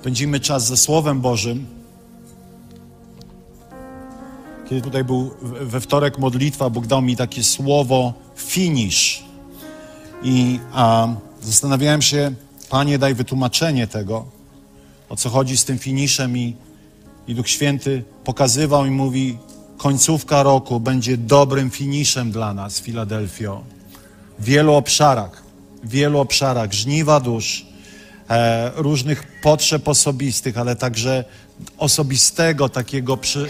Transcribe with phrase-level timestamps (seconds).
[0.00, 1.66] Spędzimy czas ze Słowem Bożym.
[4.68, 5.30] Kiedy tutaj był
[5.60, 9.22] we wtorek modlitwa, Bóg dał mi takie słowo finish.
[10.22, 11.08] I a,
[11.42, 12.34] zastanawiałem się,
[12.68, 14.24] Panie, daj wytłumaczenie tego,
[15.08, 16.38] o co chodzi z tym finiszem.
[16.38, 16.56] I,
[17.28, 19.38] I Duch Święty pokazywał i mówi,
[19.76, 23.62] końcówka roku będzie dobrym finiszem dla nas, Filadelfio.
[24.38, 25.42] W wielu obszarach,
[25.84, 27.66] w wielu obszarach, żniwa dusz,
[28.76, 31.24] różnych potrzeb osobistych, ale także
[31.78, 33.48] osobistego takiego przy,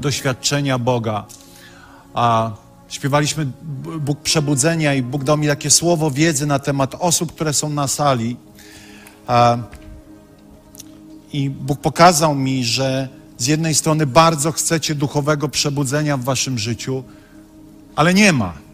[0.00, 1.24] doświadczenia Boga.
[2.14, 2.50] A
[2.88, 3.46] śpiewaliśmy
[4.00, 7.88] Bóg przebudzenia i Bóg dał mi takie słowo wiedzy na temat osób, które są na
[7.88, 8.36] sali.
[11.32, 17.04] I Bóg pokazał mi, że z jednej strony bardzo chcecie duchowego przebudzenia w waszym życiu,
[17.96, 18.67] ale nie ma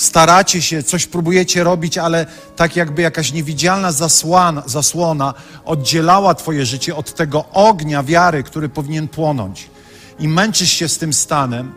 [0.00, 5.34] staracie się, coś próbujecie robić, ale tak jakby jakaś niewidzialna zasłana, zasłona
[5.64, 9.70] oddzielała Twoje życie od tego ognia wiary, który powinien płonąć.
[10.18, 11.72] I męczysz się z tym stanem.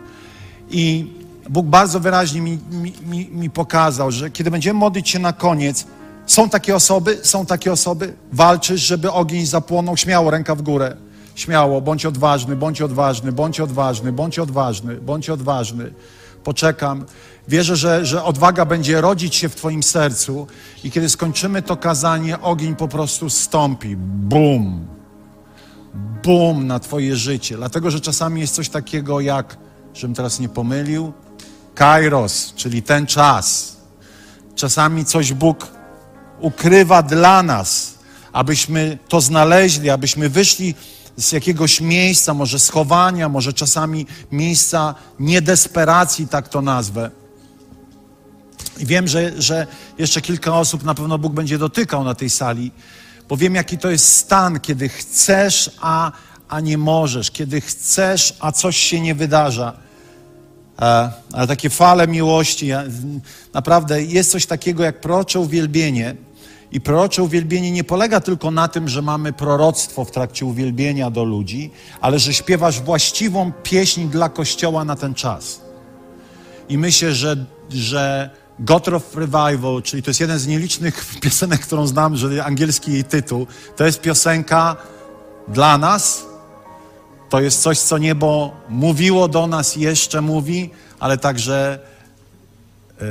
[0.70, 1.12] I
[1.50, 2.58] Bóg bardzo wyraźnie mi,
[3.06, 5.86] mi, mi pokazał, że kiedy będziemy modlić się na koniec,
[6.26, 10.96] są takie osoby, są takie osoby, walczysz, żeby ogień zapłonął, śmiało, ręka w górę.
[11.34, 15.92] Śmiało, bądź odważny, bądź odważny, bądź odważny, bądź odważny, bądź odważny.
[16.44, 17.04] Poczekam.
[17.48, 20.46] Wierzę, że, że odwaga będzie rodzić się w Twoim sercu
[20.84, 23.96] i kiedy skończymy to kazanie, ogień po prostu stąpi.
[23.96, 24.86] Bum!
[26.22, 27.56] Bum na Twoje życie.
[27.56, 29.56] Dlatego, że czasami jest coś takiego jak,
[29.94, 31.12] żebym teraz nie pomylił,
[31.74, 33.76] kairos, czyli ten czas.
[34.54, 35.68] Czasami coś Bóg
[36.40, 37.94] ukrywa dla nas,
[38.32, 40.74] abyśmy to znaleźli, abyśmy wyszli
[41.16, 47.10] z jakiegoś miejsca, może schowania, może czasami miejsca niedesperacji, tak to nazwę.
[48.78, 49.66] I wiem, że, że
[49.98, 52.72] jeszcze kilka osób na pewno Bóg będzie dotykał na tej sali,
[53.28, 56.12] bo wiem, jaki to jest stan, kiedy chcesz, a,
[56.48, 59.72] a nie możesz, kiedy chcesz, a coś się nie wydarza.
[60.82, 62.68] E, ale takie fale miłości,
[63.52, 66.16] naprawdę jest coś takiego jak prorocze uwielbienie.
[66.74, 71.24] I prorocze uwielbienie nie polega tylko na tym, że mamy proroctwo w trakcie uwielbienia do
[71.24, 71.70] ludzi,
[72.00, 75.60] ale że śpiewasz właściwą pieśń dla Kościoła na ten czas.
[76.68, 77.36] I myślę, że,
[77.70, 82.92] że God of Revival, czyli to jest jeden z nielicznych piosenek, którą znam, że angielski
[82.92, 83.46] jej tytuł,
[83.76, 84.76] to jest piosenka
[85.48, 86.26] dla nas.
[87.30, 90.70] To jest coś, co niebo mówiło do nas jeszcze mówi,
[91.00, 91.78] ale także
[93.00, 93.06] yy,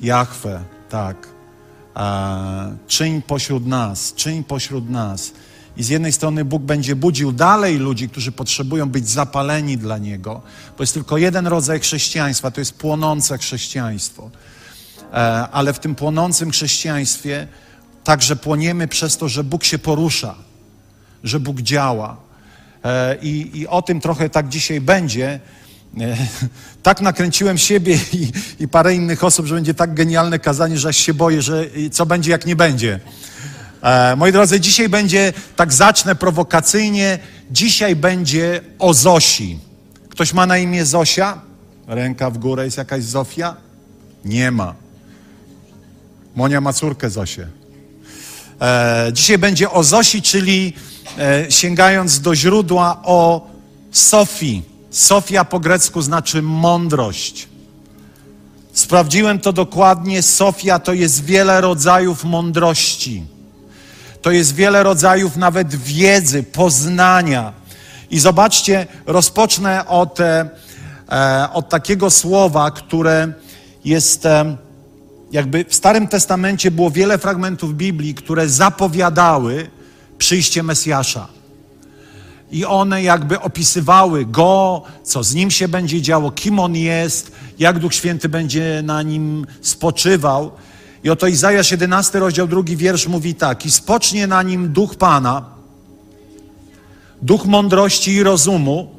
[0.00, 1.35] Jachwę, tak.
[2.86, 5.32] Czyń pośród nas, czyń pośród nas.
[5.76, 10.42] I z jednej strony Bóg będzie budził dalej ludzi, którzy potrzebują być zapaleni dla Niego,
[10.76, 14.30] bo jest tylko jeden rodzaj chrześcijaństwa, to jest płonące chrześcijaństwo.
[15.12, 15.16] E,
[15.52, 17.48] ale w tym płonącym chrześcijaństwie
[18.04, 20.34] także płoniemy przez to, że Bóg się porusza,
[21.24, 22.16] że Bóg działa.
[22.84, 25.40] E, I, i o tym trochę tak dzisiaj będzie.
[26.82, 30.96] Tak nakręciłem siebie i, i, parę innych osób, że będzie tak genialne kazanie, że aż
[30.96, 33.00] się boję, że co będzie, jak nie będzie.
[33.82, 37.18] E, moi drodzy, dzisiaj będzie, tak zacznę prowokacyjnie,
[37.50, 39.58] dzisiaj będzie o Zosi.
[40.08, 41.40] Ktoś ma na imię Zosia?
[41.86, 43.56] Ręka w górę, jest jakaś Zofia?
[44.24, 44.74] Nie ma.
[46.36, 47.48] Monia ma córkę Zosię.
[48.60, 50.72] E, dzisiaj będzie o Zosi, czyli
[51.18, 53.50] e, sięgając do źródła o
[53.90, 54.75] Sofii.
[54.90, 57.48] Sofia po grecku znaczy mądrość.
[58.72, 60.22] Sprawdziłem to dokładnie.
[60.22, 63.22] Sofia to jest wiele rodzajów mądrości.
[64.22, 67.52] To jest wiele rodzajów nawet wiedzy, poznania.
[68.10, 70.48] I zobaczcie, rozpocznę od, e,
[71.52, 73.32] od takiego słowa, które
[73.84, 74.56] jest e,
[75.32, 79.70] jakby w Starym Testamencie było wiele fragmentów Biblii, które zapowiadały
[80.18, 81.35] przyjście Mesjasza
[82.50, 87.78] i one jakby opisywały go, co z nim się będzie działo, kim on jest, jak
[87.78, 90.50] Duch Święty będzie na nim spoczywał.
[91.04, 95.44] I oto Izajasz 11, rozdział drugi wiersz mówi tak: I spocznie na nim duch Pana,
[97.22, 98.90] duch mądrości i rozumu,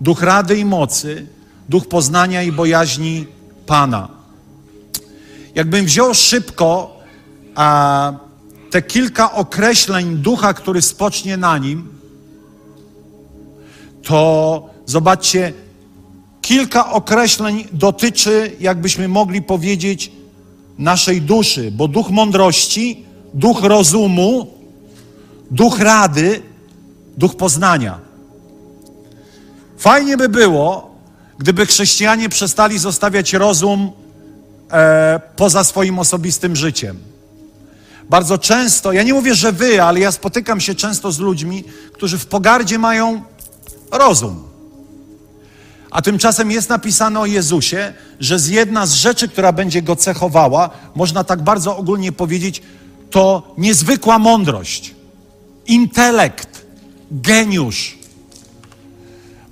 [0.00, 1.26] duch rady i mocy,
[1.68, 3.26] duch poznania i bojaźni
[3.66, 4.08] Pana.
[5.54, 7.00] Jakbym wziął szybko
[7.54, 8.12] a,
[8.70, 11.93] te kilka określeń ducha, który spocznie na nim,
[14.04, 15.52] to zobaczcie,
[16.42, 20.12] kilka określeń dotyczy, jakbyśmy mogli powiedzieć,
[20.78, 23.04] naszej duszy, bo duch mądrości,
[23.34, 24.46] duch rozumu,
[25.50, 26.42] duch rady,
[27.16, 27.98] duch poznania.
[29.78, 30.94] Fajnie by było,
[31.38, 33.92] gdyby chrześcijanie przestali zostawiać rozum
[34.72, 36.98] e, poza swoim osobistym życiem.
[38.10, 42.18] Bardzo często, ja nie mówię, że wy, ale ja spotykam się często z ludźmi, którzy
[42.18, 43.22] w pogardzie mają
[43.90, 44.42] rozum.
[45.90, 50.70] A tymczasem jest napisane o Jezusie, że z jedna z rzeczy, która będzie go cechowała,
[50.94, 52.62] można tak bardzo ogólnie powiedzieć,
[53.10, 54.94] to niezwykła mądrość,
[55.66, 56.66] intelekt,
[57.10, 57.98] geniusz.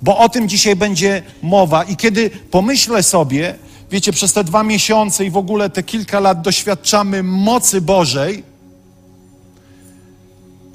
[0.01, 1.83] Bo o tym dzisiaj będzie mowa.
[1.83, 3.55] I kiedy pomyślę sobie,
[3.91, 8.43] wiecie, przez te dwa miesiące i w ogóle te kilka lat doświadczamy mocy Bożej,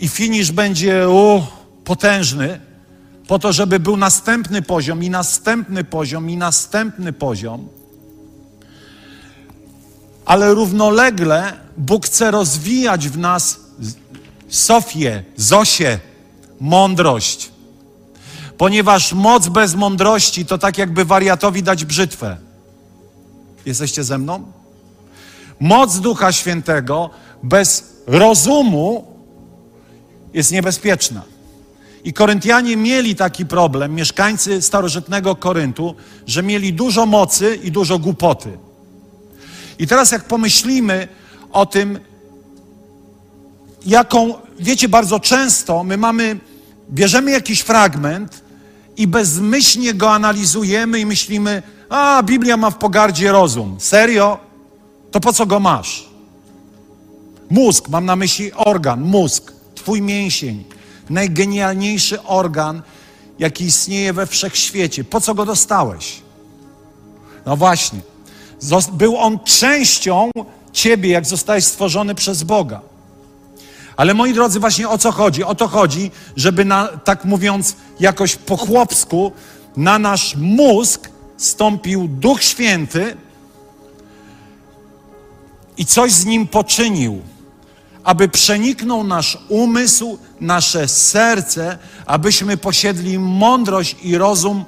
[0.01, 1.43] i finisz będzie u,
[1.85, 2.61] potężny,
[3.29, 7.69] po to, żeby był następny poziom, i następny poziom, i następny poziom.
[10.25, 13.61] Ale równolegle Bóg chce rozwijać w nas
[14.49, 15.99] Sofię, Zosię,
[16.61, 17.51] mądrość.
[18.59, 22.37] Ponieważ moc bez mądrości to tak, jakby wariatowi dać brzytwę.
[23.67, 24.53] Jesteście ze mną?
[25.61, 27.11] Moc Ducha Świętego
[27.43, 29.07] bez rozumu
[30.35, 31.38] jest niebezpieczna.
[32.09, 35.95] I Koryntianie mieli taki problem, mieszkańcy starożytnego Koryntu,
[36.27, 38.59] że mieli dużo mocy i dużo głupoty.
[39.79, 41.09] I teraz, jak pomyślimy
[41.53, 41.99] o tym,
[43.87, 46.39] jaką, wiecie, bardzo często my mamy,
[46.91, 48.43] bierzemy jakiś fragment
[48.97, 53.77] i bezmyślnie go analizujemy i myślimy, a Biblia ma w pogardzie rozum.
[53.81, 54.39] Serio?
[55.11, 56.09] To po co go masz?
[57.51, 60.65] Mózg, mam na myśli organ, mózg, twój mięsień,
[61.11, 62.83] najgenialniejszy organ,
[63.39, 65.05] jaki istnieje we wszechświecie.
[65.05, 66.23] Po co go dostałeś?
[67.47, 68.01] No właśnie.
[68.93, 70.31] Był on częścią
[70.73, 72.81] ciebie, jak zostałeś stworzony przez Boga.
[73.97, 75.45] Ale moi drodzy, właśnie o co chodzi?
[75.45, 79.33] O to chodzi, żeby na, tak mówiąc jakoś po chłopsku,
[79.77, 83.17] na nasz mózg stąpił Duch Święty
[85.77, 87.23] i coś z nim poczynił
[88.09, 94.65] aby przeniknął nasz umysł, nasze serce, abyśmy posiedli mądrość i rozum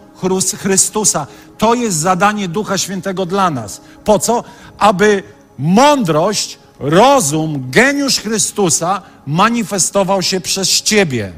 [0.58, 1.26] Chrystusa.
[1.58, 3.80] To jest zadanie Ducha Świętego dla nas.
[4.04, 4.44] Po co?
[4.78, 5.22] Aby
[5.58, 11.32] mądrość, rozum, geniusz Chrystusa manifestował się przez Ciebie.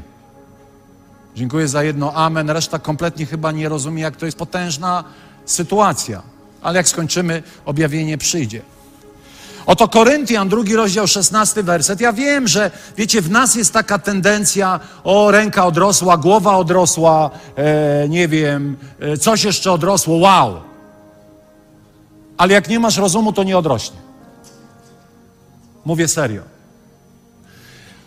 [1.35, 2.49] Dziękuję za jedno amen.
[2.49, 5.03] Reszta kompletnie chyba nie rozumie, jak to jest potężna
[5.45, 6.21] sytuacja.
[6.61, 8.61] Ale jak skończymy, objawienie przyjdzie.
[9.65, 12.01] Oto Koryntian, drugi rozdział, szesnasty werset.
[12.01, 18.09] Ja wiem, że wiecie, w nas jest taka tendencja, o ręka odrosła, głowa odrosła, e,
[18.09, 20.61] nie wiem, e, coś jeszcze odrosło, wow.
[22.37, 23.97] Ale jak nie masz rozumu, to nie odrośnie.
[25.85, 26.41] Mówię serio.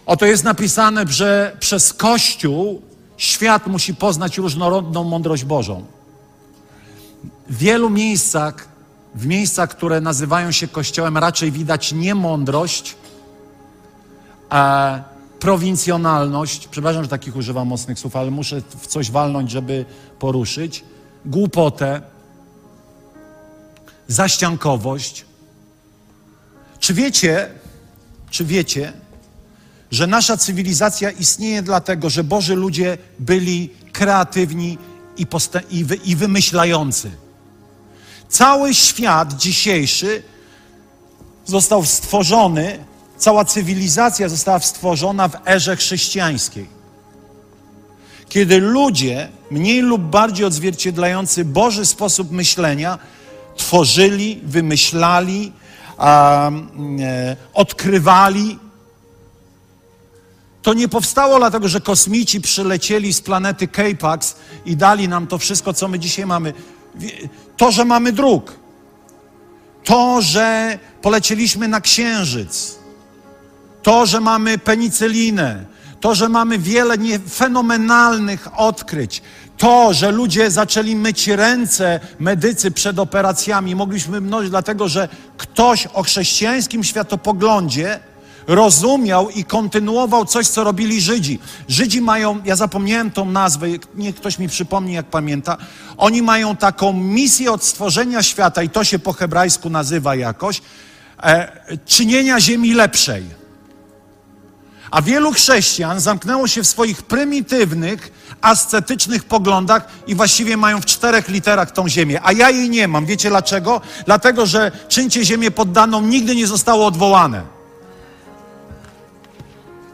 [0.07, 2.83] Oto jest napisane, że przez Kościół
[3.17, 5.85] świat musi poznać różnorodną mądrość Bożą.
[7.51, 8.76] W wielu miejscach
[9.15, 12.97] w miejscach, które nazywają się kościołem, raczej widać nie mądrość,
[14.49, 14.99] a
[15.41, 16.69] prowincjonalność.
[16.69, 19.85] Przepraszam, że takich używam mocnych słów, ale muszę w coś walnąć, żeby
[20.19, 20.85] poruszyć.
[21.25, 22.03] Głupotę,
[24.09, 25.25] zaściankowość.
[26.79, 27.51] Czy wiecie,
[28.31, 28.93] czy wiecie,
[29.91, 34.79] że nasza cywilizacja istnieje dlatego, że Boży ludzie byli kreatywni
[35.17, 35.27] i,
[35.71, 37.11] i, wy i wymyślający?
[38.29, 40.23] Cały świat dzisiejszy
[41.45, 42.85] został stworzony,
[43.17, 46.69] cała cywilizacja została stworzona w erze chrześcijańskiej.
[48.29, 52.99] Kiedy ludzie, mniej lub bardziej odzwierciedlający Boży sposób myślenia,
[53.57, 55.53] tworzyli, wymyślali,
[55.99, 58.59] um, e, odkrywali,
[60.63, 65.73] to nie powstało dlatego, że kosmici przylecieli z planety K-Pax i dali nam to wszystko,
[65.73, 66.53] co my dzisiaj mamy.
[67.57, 68.53] To, że mamy dróg,
[69.85, 72.79] to, że polecieliśmy na księżyc,
[73.83, 75.65] to, że mamy penicylinę,
[76.01, 76.95] to, że mamy wiele
[77.31, 79.23] fenomenalnych odkryć,
[79.57, 86.03] to, że ludzie zaczęli myć ręce medycy przed operacjami, mogliśmy mnożyć, dlatego że ktoś o
[86.03, 88.01] chrześcijańskim światopoglądzie
[88.47, 91.39] rozumiał i kontynuował coś, co robili Żydzi.
[91.69, 95.57] Żydzi mają, ja zapomniałem tą nazwę, niech ktoś mi przypomni, jak pamięta.
[95.97, 100.63] Oni mają taką misję od stworzenia świata, i to się po hebrajsku nazywa jakoś,
[101.23, 103.25] e, czynienia ziemi lepszej.
[104.91, 111.29] A wielu chrześcijan zamknęło się w swoich prymitywnych, ascetycznych poglądach i właściwie mają w czterech
[111.29, 112.21] literach tą ziemię.
[112.23, 113.07] A ja jej nie mam.
[113.07, 113.81] Wiecie dlaczego?
[114.07, 117.56] Dlatego, że czyńcie ziemię poddaną nigdy nie zostało odwołane.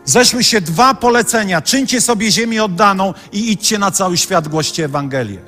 [0.04, 1.60] Zeszły się dwa polecenia.
[1.60, 5.38] Czyńcie sobie ziemię oddaną i idźcie na cały świat, głoście Ewangelię.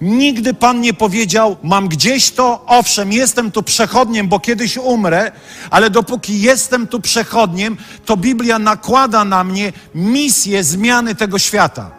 [0.00, 5.32] Nigdy Pan nie powiedział, mam gdzieś to, owszem, jestem tu przechodniem, bo kiedyś umrę,
[5.70, 11.90] ale dopóki jestem tu przechodniem, to Biblia nakłada na mnie misję zmiany tego świata.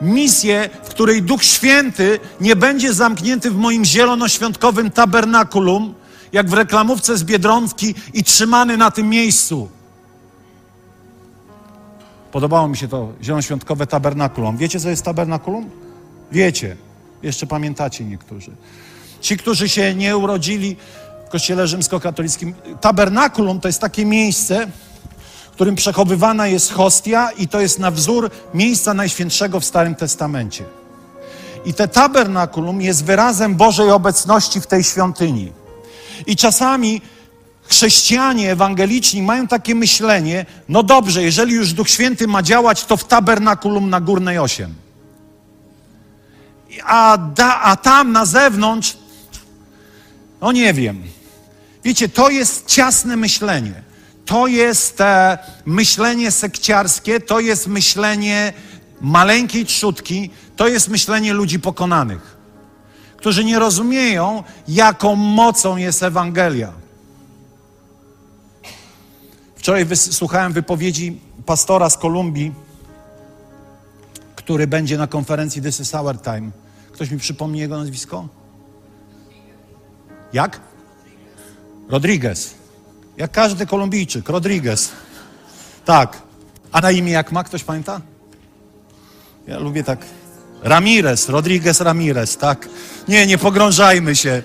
[0.00, 5.94] Misję, w której Duch Święty nie będzie zamknięty w moim zielonoświątkowym tabernakulum,
[6.36, 9.68] jak w reklamówce z Biedronki i trzymany na tym miejscu.
[12.32, 14.56] Podobało mi się to zielonoświątkowe tabernakulum.
[14.56, 15.70] Wiecie, co jest tabernakulum?
[16.32, 16.76] Wiecie.
[17.22, 18.50] Jeszcze pamiętacie niektórzy.
[19.20, 20.76] Ci, którzy się nie urodzili
[21.26, 22.54] w kościele rzymskokatolickim.
[22.80, 24.66] Tabernakulum to jest takie miejsce,
[25.50, 30.64] w którym przechowywana jest hostia i to jest na wzór miejsca najświętszego w Starym Testamencie.
[31.64, 35.65] I te tabernakulum jest wyrazem Bożej obecności w tej świątyni.
[36.26, 37.00] I czasami
[37.62, 43.04] chrześcijanie ewangeliczni mają takie myślenie, no dobrze, jeżeli już Duch Święty ma działać, to w
[43.04, 44.74] tabernakulum na Górnej 8.
[46.84, 48.96] A, da, a tam na zewnątrz,
[50.40, 51.02] no nie wiem.
[51.84, 53.82] Wiecie, to jest ciasne myślenie.
[54.26, 58.52] To jest e, myślenie sekciarskie, to jest myślenie
[59.00, 62.35] maleńkiej trzutki, to jest myślenie ludzi pokonanych,
[63.26, 66.72] którzy nie rozumieją, jaką mocą jest Ewangelia.
[69.56, 72.52] Wczoraj wysłuchałem wypowiedzi pastora z Kolumbii,
[74.36, 76.50] który będzie na konferencji This is Our Time.
[76.92, 78.28] Ktoś mi przypomni jego nazwisko?
[80.32, 80.60] Jak?
[81.88, 82.54] Rodriguez.
[83.16, 84.92] Jak każdy Kolumbijczyk, Rodriguez.
[85.84, 86.22] Tak.
[86.72, 87.44] A na imię jak ma?
[87.44, 88.00] Ktoś pamięta?
[89.46, 89.98] Ja lubię tak.
[90.62, 92.68] Ramirez, Rodriguez Ramirez, tak?
[93.08, 94.42] Nie, nie pogrążajmy się.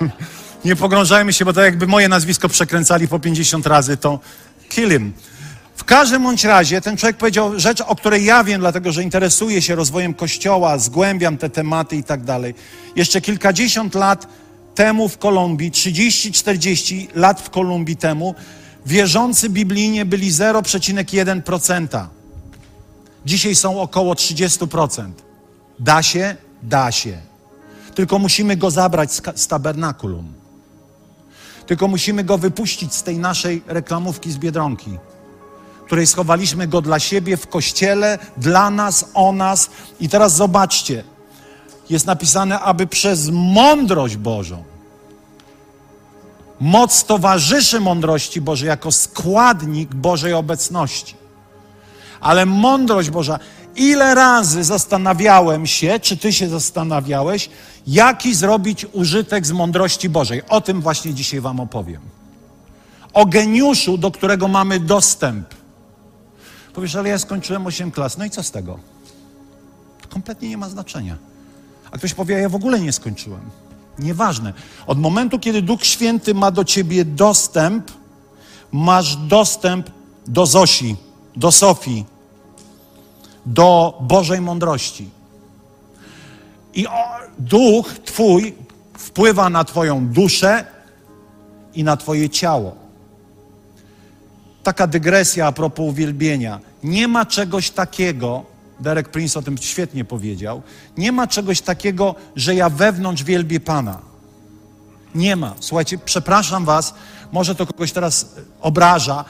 [0.64, 4.20] Nie pogrążajmy się, bo to jakby moje nazwisko przekręcali po 50 razy, to
[4.68, 5.12] kill him.
[5.76, 9.62] W każdym bądź razie ten człowiek powiedział rzecz, o której ja wiem, dlatego że interesuję
[9.62, 12.54] się rozwojem Kościoła, zgłębiam te tematy i tak dalej.
[12.96, 14.26] Jeszcze kilkadziesiąt lat
[14.74, 18.34] temu w Kolumbii, 30-40 lat w Kolumbii temu,
[18.86, 22.06] wierzący biblijnie byli 0,1%.
[23.28, 25.10] Dzisiaj są około 30%.
[25.78, 26.36] Da się?
[26.62, 27.18] Da się.
[27.94, 30.32] Tylko musimy go zabrać z, z tabernakulum.
[31.66, 34.98] Tylko musimy go wypuścić z tej naszej reklamówki z Biedronki,
[35.86, 39.70] której schowaliśmy go dla siebie w kościele, dla nas, o nas.
[40.00, 41.04] I teraz zobaczcie,
[41.90, 44.64] jest napisane, aby przez mądrość Bożą,
[46.60, 51.27] moc towarzyszy mądrości Bożej jako składnik Bożej obecności.
[52.20, 53.38] Ale mądrość Boża,
[53.76, 57.50] ile razy zastanawiałem się, czy ty się zastanawiałeś,
[57.86, 60.42] jaki zrobić użytek z mądrości Bożej.
[60.48, 62.00] O tym właśnie dzisiaj Wam opowiem.
[63.12, 65.54] O geniuszu, do którego mamy dostęp.
[66.74, 68.18] Powiesz, ale ja skończyłem 8 klas.
[68.18, 68.78] No i co z tego?
[70.02, 71.16] To kompletnie nie ma znaczenia.
[71.90, 73.40] A ktoś powie, ja w ogóle nie skończyłem.
[73.98, 74.52] Nieważne.
[74.86, 77.90] Od momentu, kiedy Duch Święty ma do ciebie dostęp,
[78.72, 79.90] masz dostęp
[80.26, 80.96] do Zosi,
[81.38, 82.04] do Sofii,
[83.46, 85.10] do Bożej mądrości.
[86.74, 86.86] I
[87.38, 88.54] duch Twój
[88.98, 90.64] wpływa na Twoją duszę
[91.74, 92.76] i na Twoje ciało.
[94.62, 96.60] Taka dygresja a propos uwielbienia.
[96.82, 98.44] Nie ma czegoś takiego,
[98.80, 100.62] Derek Prince o tym świetnie powiedział,
[100.96, 103.98] nie ma czegoś takiego, że ja wewnątrz wielbię Pana.
[105.14, 105.54] Nie ma.
[105.60, 106.94] Słuchajcie, przepraszam Was,
[107.32, 109.24] może to kogoś teraz obraża,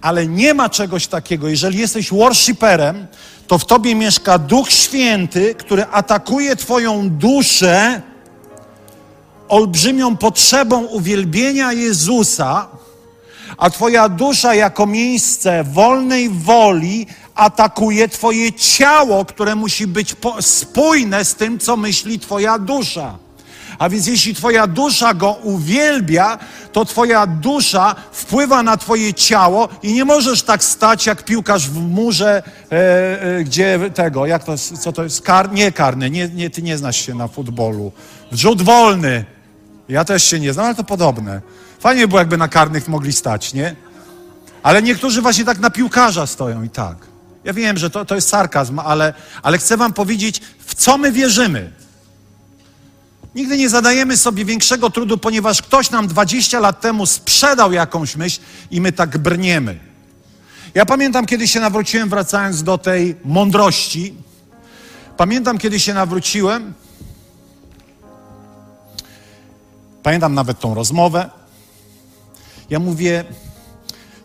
[0.00, 1.48] ale nie ma czegoś takiego.
[1.48, 3.06] Jeżeli jesteś worshiperem,
[3.46, 8.02] to w tobie mieszka Duch Święty, który atakuje Twoją duszę
[9.48, 12.68] olbrzymią potrzebą uwielbienia Jezusa,
[13.58, 21.34] a Twoja dusza jako miejsce wolnej woli atakuje Twoje ciało, które musi być spójne z
[21.34, 23.18] tym, co myśli Twoja dusza.
[23.80, 26.38] A więc jeśli Twoja dusza go uwielbia,
[26.72, 31.80] to Twoja dusza wpływa na Twoje ciało i nie możesz tak stać jak piłkarz w
[31.80, 36.50] murze, e, e, gdzie tego, jak to, co to jest, kar, nie karny, nie, nie,
[36.50, 37.92] Ty nie znasz się na futbolu.
[38.32, 39.24] Wrzut wolny.
[39.88, 41.40] Ja też się nie znam, ale to podobne.
[41.78, 43.76] Fajnie było, jakby na karnych mogli stać, nie?
[44.62, 46.96] Ale niektórzy właśnie tak na piłkarza stoją i tak.
[47.44, 51.12] Ja wiem, że to, to jest sarkazm, ale, ale chcę Wam powiedzieć, w co my
[51.12, 51.79] wierzymy.
[53.34, 58.40] Nigdy nie zadajemy sobie większego trudu, ponieważ ktoś nam 20 lat temu sprzedał jakąś myśl
[58.70, 59.78] i my tak brniemy.
[60.74, 64.14] Ja pamiętam, kiedy się nawróciłem, wracając do tej mądrości.
[65.16, 66.74] Pamiętam, kiedy się nawróciłem.
[70.02, 71.30] Pamiętam nawet tą rozmowę.
[72.70, 73.24] Ja mówię,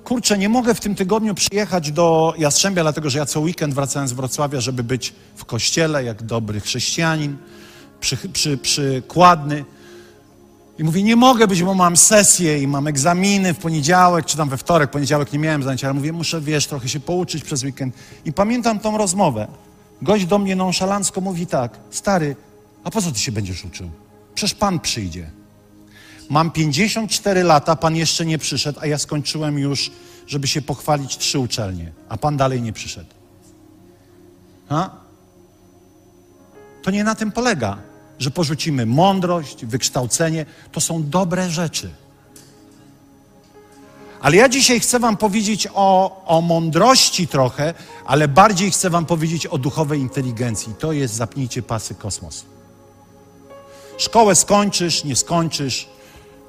[0.03, 4.07] kurczę, nie mogę w tym tygodniu przyjechać do Jastrzębia, dlatego że ja co weekend wracałem
[4.07, 7.37] z Wrocławia, żeby być w kościele jak dobry chrześcijanin,
[8.05, 9.65] przy, przy, przykładny.
[10.79, 14.49] I mówię, nie mogę być, bo mam sesję i mam egzaminy w poniedziałek, czy tam
[14.49, 17.95] we wtorek, poniedziałek nie miałem zajęcia, ale mówię, muszę, wiesz, trochę się pouczyć przez weekend.
[18.25, 19.47] I pamiętam tą rozmowę.
[20.01, 22.35] Gość do mnie nonszalancko mówi tak, stary,
[22.83, 23.89] a po co ty się będziesz uczył?
[24.35, 25.29] Przecież Pan przyjdzie.
[26.29, 29.91] Mam 54 lata, Pan jeszcze nie przyszedł, a ja skończyłem już,
[30.27, 33.09] żeby się pochwalić, trzy uczelnie, a Pan dalej nie przyszedł.
[34.69, 34.89] Ha?
[36.83, 37.77] To nie na tym polega,
[38.19, 40.45] że porzucimy mądrość, wykształcenie.
[40.71, 41.89] To są dobre rzeczy.
[44.21, 47.73] Ale ja dzisiaj chcę Wam powiedzieć o, o mądrości trochę,
[48.05, 50.73] ale bardziej chcę Wam powiedzieć o duchowej inteligencji.
[50.79, 52.45] To jest zapnijcie pasy kosmos.
[53.97, 55.87] Szkołę skończysz, nie skończysz,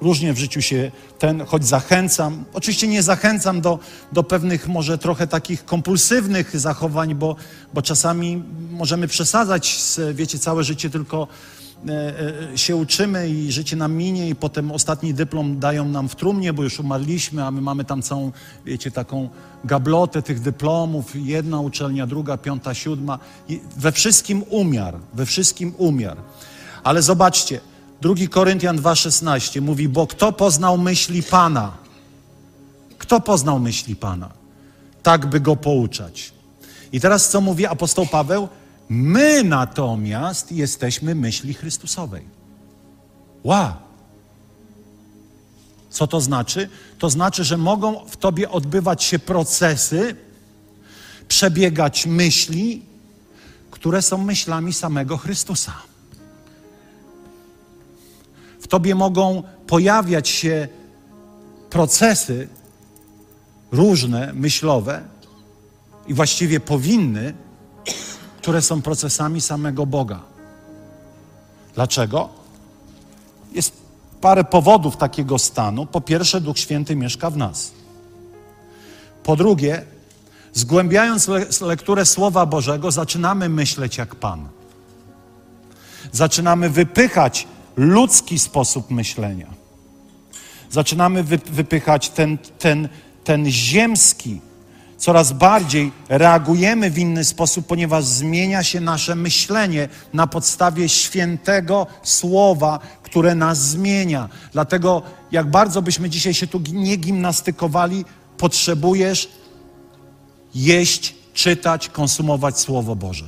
[0.00, 2.44] Różnie w życiu się ten, choć zachęcam.
[2.52, 3.78] Oczywiście nie zachęcam do,
[4.12, 7.36] do pewnych może trochę takich kompulsywnych zachowań, bo,
[7.74, 9.78] bo czasami możemy przesadzać,
[10.14, 11.28] wiecie, całe życie tylko
[12.56, 16.62] się uczymy i życie nam minie i potem ostatni dyplom dają nam w trumnie, bo
[16.62, 18.32] już umarliśmy, a my mamy tam całą,
[18.64, 19.28] wiecie, taką
[19.64, 23.18] gablotę tych dyplomów, jedna uczelnia, druga, piąta, siódma.
[23.48, 26.16] I we wszystkim umiar, we wszystkim umiar.
[26.84, 27.60] Ale zobaczcie,
[28.00, 31.72] 2 Koryntian 2,16 mówi, bo kto poznał myśli Pana?
[32.98, 34.30] Kto poznał myśli Pana?
[35.02, 36.32] Tak, by go pouczać.
[36.92, 38.48] I teraz co mówi apostoł Paweł?
[38.88, 42.24] My natomiast jesteśmy myśli Chrystusowej.
[43.44, 43.72] Wow!
[45.90, 46.68] Co to znaczy?
[46.98, 50.16] To znaczy, że mogą w tobie odbywać się procesy,
[51.28, 52.82] przebiegać myśli,
[53.70, 55.74] które są myślami samego Chrystusa.
[58.60, 60.68] W tobie mogą pojawiać się
[61.70, 62.48] procesy
[63.72, 65.02] różne, myślowe
[66.06, 67.34] i właściwie powinny,
[68.46, 70.20] które są procesami samego Boga.
[71.74, 72.28] Dlaczego?
[73.52, 73.72] Jest
[74.20, 75.86] parę powodów takiego stanu.
[75.86, 77.72] Po pierwsze, Duch Święty mieszka w nas.
[79.22, 79.84] Po drugie,
[80.52, 84.48] zgłębiając le lekturę Słowa Bożego, zaczynamy myśleć jak Pan.
[86.12, 89.50] Zaczynamy wypychać ludzki sposób myślenia.
[90.70, 92.88] Zaczynamy wypychać ten, ten,
[93.24, 94.40] ten ziemski.
[94.98, 102.78] Coraz bardziej reagujemy w inny sposób, ponieważ zmienia się nasze myślenie na podstawie świętego słowa,
[103.02, 104.28] które nas zmienia.
[104.52, 108.04] Dlatego, jak bardzo byśmy dzisiaj się tu nie gimnastykowali,
[108.38, 109.28] potrzebujesz
[110.54, 113.26] jeść, czytać, konsumować Słowo Boże.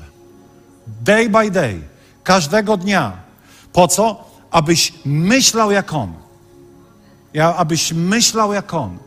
[0.86, 1.80] Day by day,
[2.24, 3.12] każdego dnia.
[3.72, 4.28] Po co?
[4.50, 6.12] abyś myślał jak On.
[7.34, 8.98] Ja, abyś myślał jak On.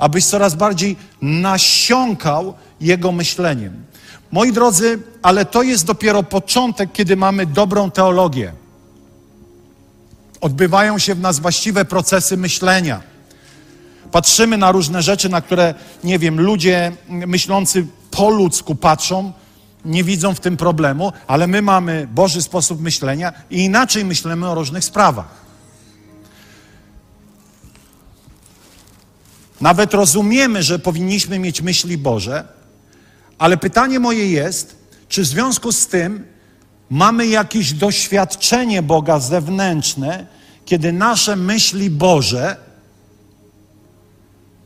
[0.00, 3.84] Abyś coraz bardziej nasiąkał Jego myśleniem.
[4.32, 8.52] Moi drodzy, ale to jest dopiero początek, kiedy mamy dobrą teologię.
[10.40, 13.00] Odbywają się w nas właściwe procesy myślenia.
[14.12, 19.32] Patrzymy na różne rzeczy, na które, nie wiem, ludzie myślący po ludzku patrzą,
[19.84, 24.54] nie widzą w tym problemu, ale my mamy Boży sposób myślenia i inaczej myślimy o
[24.54, 25.49] różnych sprawach.
[29.60, 32.44] Nawet rozumiemy, że powinniśmy mieć myśli Boże,
[33.38, 34.76] ale pytanie moje jest,
[35.08, 36.26] czy w związku z tym
[36.90, 40.26] mamy jakieś doświadczenie Boga zewnętrzne,
[40.64, 42.56] kiedy nasze myśli Boże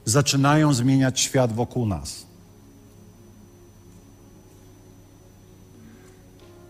[0.04, 2.26] zaczynają zmieniać świat wokół nas.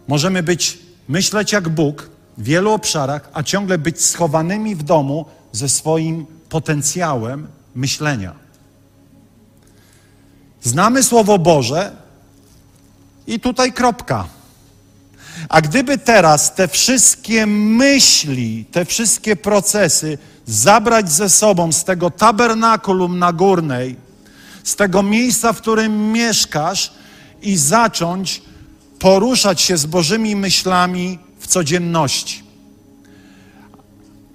[0.09, 5.69] Możemy być, myśleć jak Bóg w wielu obszarach, a ciągle być schowanymi w domu ze
[5.69, 8.35] swoim potencjałem myślenia.
[10.63, 11.97] Znamy Słowo Boże
[13.27, 14.27] i tutaj kropka.
[15.49, 23.19] A gdyby teraz te wszystkie myśli, te wszystkie procesy zabrać ze sobą z tego tabernakulum
[23.19, 23.97] na górnej,
[24.65, 26.93] z tego miejsca, w którym mieszkasz
[27.43, 28.43] i zacząć
[28.99, 32.43] poruszać się z Bożymi myślami w codzienności.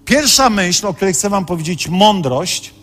[0.05, 2.73] Pierwsza myśl, o której chcę Wam powiedzieć, mądrość,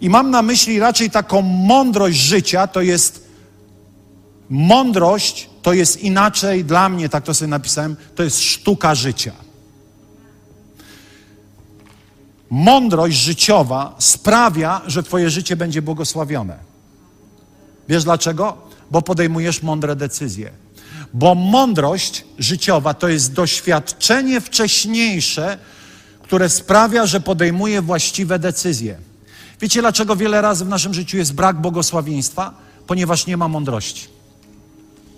[0.00, 3.30] i mam na myśli raczej taką mądrość życia, to jest
[4.50, 9.32] mądrość, to jest inaczej dla mnie, tak to sobie napisałem, to jest sztuka życia.
[12.50, 16.58] Mądrość życiowa sprawia, że Twoje życie będzie błogosławione.
[17.88, 18.56] Wiesz dlaczego?
[18.90, 20.50] Bo podejmujesz mądre decyzje.
[21.14, 25.58] Bo mądrość życiowa to jest doświadczenie wcześniejsze,
[26.22, 29.09] które sprawia, że podejmuje właściwe decyzje.
[29.60, 32.54] Wiecie, dlaczego wiele razy w naszym życiu jest brak błogosławieństwa?
[32.86, 34.08] Ponieważ nie ma mądrości.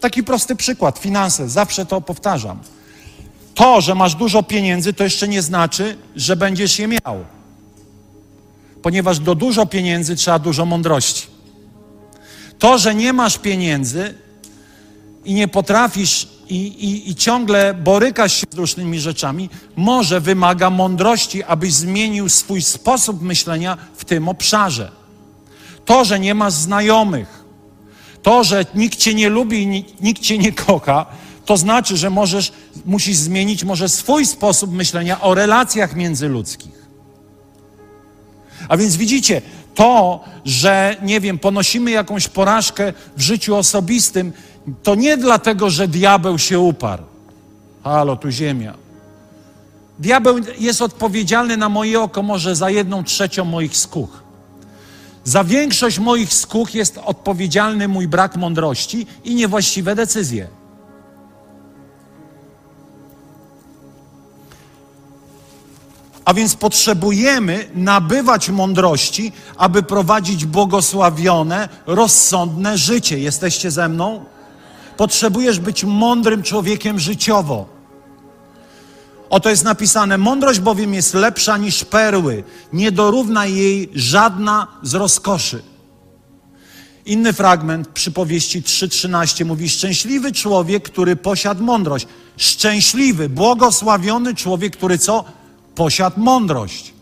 [0.00, 2.58] Taki prosty przykład, finanse, zawsze to powtarzam.
[3.54, 7.24] To, że masz dużo pieniędzy, to jeszcze nie znaczy, że będziesz je miał.
[8.82, 11.26] Ponieważ do dużo pieniędzy trzeba dużo mądrości.
[12.58, 14.14] To, że nie masz pieniędzy
[15.24, 21.42] i nie potrafisz i, i, i ciągle borykasz się z różnymi rzeczami, może wymaga mądrości,
[21.42, 24.90] abyś zmienił swój sposób myślenia w tym obszarze.
[25.84, 27.44] To, że nie masz znajomych,
[28.22, 31.06] to, że nikt cię nie lubi i nikt cię nie kocha,
[31.44, 32.52] to znaczy, że możesz,
[32.84, 36.82] musisz zmienić może swój sposób myślenia o relacjach międzyludzkich.
[38.68, 39.42] A więc widzicie,
[39.74, 44.32] to, że nie wiem, ponosimy jakąś porażkę w życiu osobistym,
[44.82, 47.02] to nie dlatego, że diabeł się uparł.
[47.84, 48.74] Halo, tu ziemia.
[49.98, 54.22] Diabeł jest odpowiedzialny na moje oko może za jedną trzecią moich skuch.
[55.24, 60.48] Za większość moich skuch jest odpowiedzialny mój brak mądrości i niewłaściwe decyzje.
[66.24, 73.18] A więc potrzebujemy nabywać mądrości, aby prowadzić błogosławione, rozsądne życie.
[73.18, 74.24] Jesteście ze mną?
[75.02, 77.66] Potrzebujesz być mądrym człowiekiem życiowo.
[79.30, 85.62] Oto jest napisane: Mądrość bowiem jest lepsza niż perły, nie dorówna jej żadna z rozkoszy.
[87.06, 92.06] Inny fragment przypowieści 3:13 mówi: Szczęśliwy człowiek, który posiadł mądrość.
[92.36, 95.24] Szczęśliwy, błogosławiony człowiek, który co?
[95.74, 96.94] Posiadł mądrość.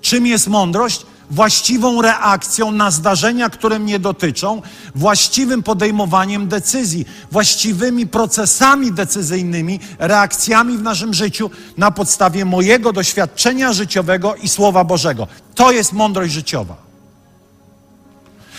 [0.00, 1.06] Czym jest mądrość?
[1.30, 4.62] Właściwą reakcją na zdarzenia, które mnie dotyczą,
[4.94, 14.34] właściwym podejmowaniem decyzji, właściwymi procesami decyzyjnymi, reakcjami w naszym życiu na podstawie mojego doświadczenia życiowego
[14.34, 15.26] i Słowa Bożego.
[15.54, 16.91] To jest mądrość życiowa.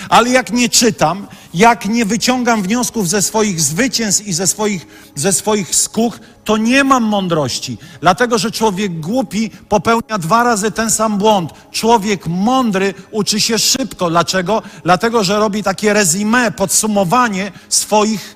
[0.09, 5.33] Ale jak nie czytam, jak nie wyciągam wniosków ze swoich zwycięstw i ze swoich, ze
[5.33, 7.77] swoich skuch, to nie mam mądrości.
[8.01, 11.51] Dlatego, że człowiek głupi popełnia dwa razy ten sam błąd.
[11.71, 14.09] Człowiek mądry uczy się szybko.
[14.09, 14.61] Dlaczego?
[14.83, 18.35] Dlatego, że robi takie rezime, podsumowanie swoich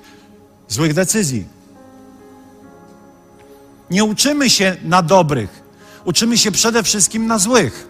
[0.68, 1.44] złych decyzji.
[3.90, 5.62] Nie uczymy się na dobrych,
[6.04, 7.88] uczymy się przede wszystkim na złych.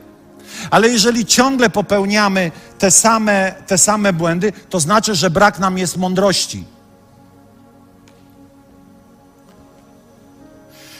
[0.70, 5.96] Ale jeżeli ciągle popełniamy te same, te same błędy, to znaczy, że brak nam jest
[5.96, 6.64] mądrości.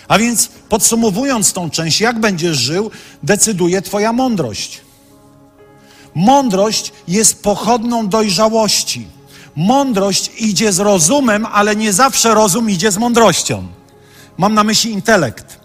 [0.08, 2.90] A więc podsumowując tą część, jak będziesz żył,
[3.22, 4.80] decyduje Twoja mądrość.
[6.14, 9.06] Mądrość jest pochodną dojrzałości.
[9.56, 13.66] Mądrość idzie z rozumem, ale nie zawsze rozum idzie z mądrością.
[14.36, 15.57] Mam na myśli intelekt.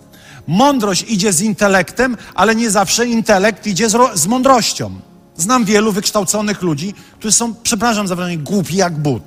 [0.48, 4.92] Mądrość idzie z intelektem, ale nie zawsze intelekt idzie z, z mądrością.
[5.38, 9.24] Znam wielu wykształconych ludzi, którzy są, przepraszam za wrażenie, głupi jak but.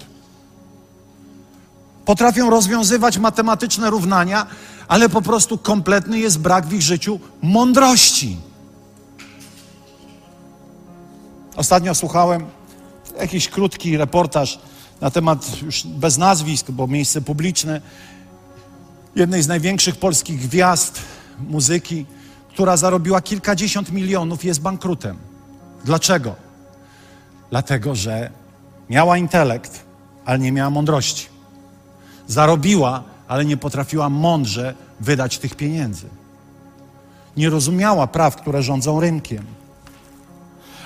[2.04, 4.46] Potrafią rozwiązywać matematyczne równania,
[4.88, 8.36] ale po prostu kompletny jest brak w ich życiu mądrości.
[11.56, 12.46] Ostatnio słuchałem
[13.20, 14.58] jakiś krótki reportaż
[15.00, 17.80] na temat, już bez nazwisk, bo miejsce publiczne,
[19.16, 20.98] jednej z największych polskich gwiazd
[21.48, 22.06] muzyki,
[22.48, 25.16] która zarobiła kilkadziesiąt milionów, jest bankrutem.
[25.84, 26.34] Dlaczego?
[27.50, 28.30] Dlatego, że
[28.90, 29.80] miała intelekt,
[30.24, 31.26] ale nie miała mądrości.
[32.26, 36.06] Zarobiła, ale nie potrafiła mądrze wydać tych pieniędzy.
[37.36, 39.44] Nie rozumiała praw, które rządzą rynkiem.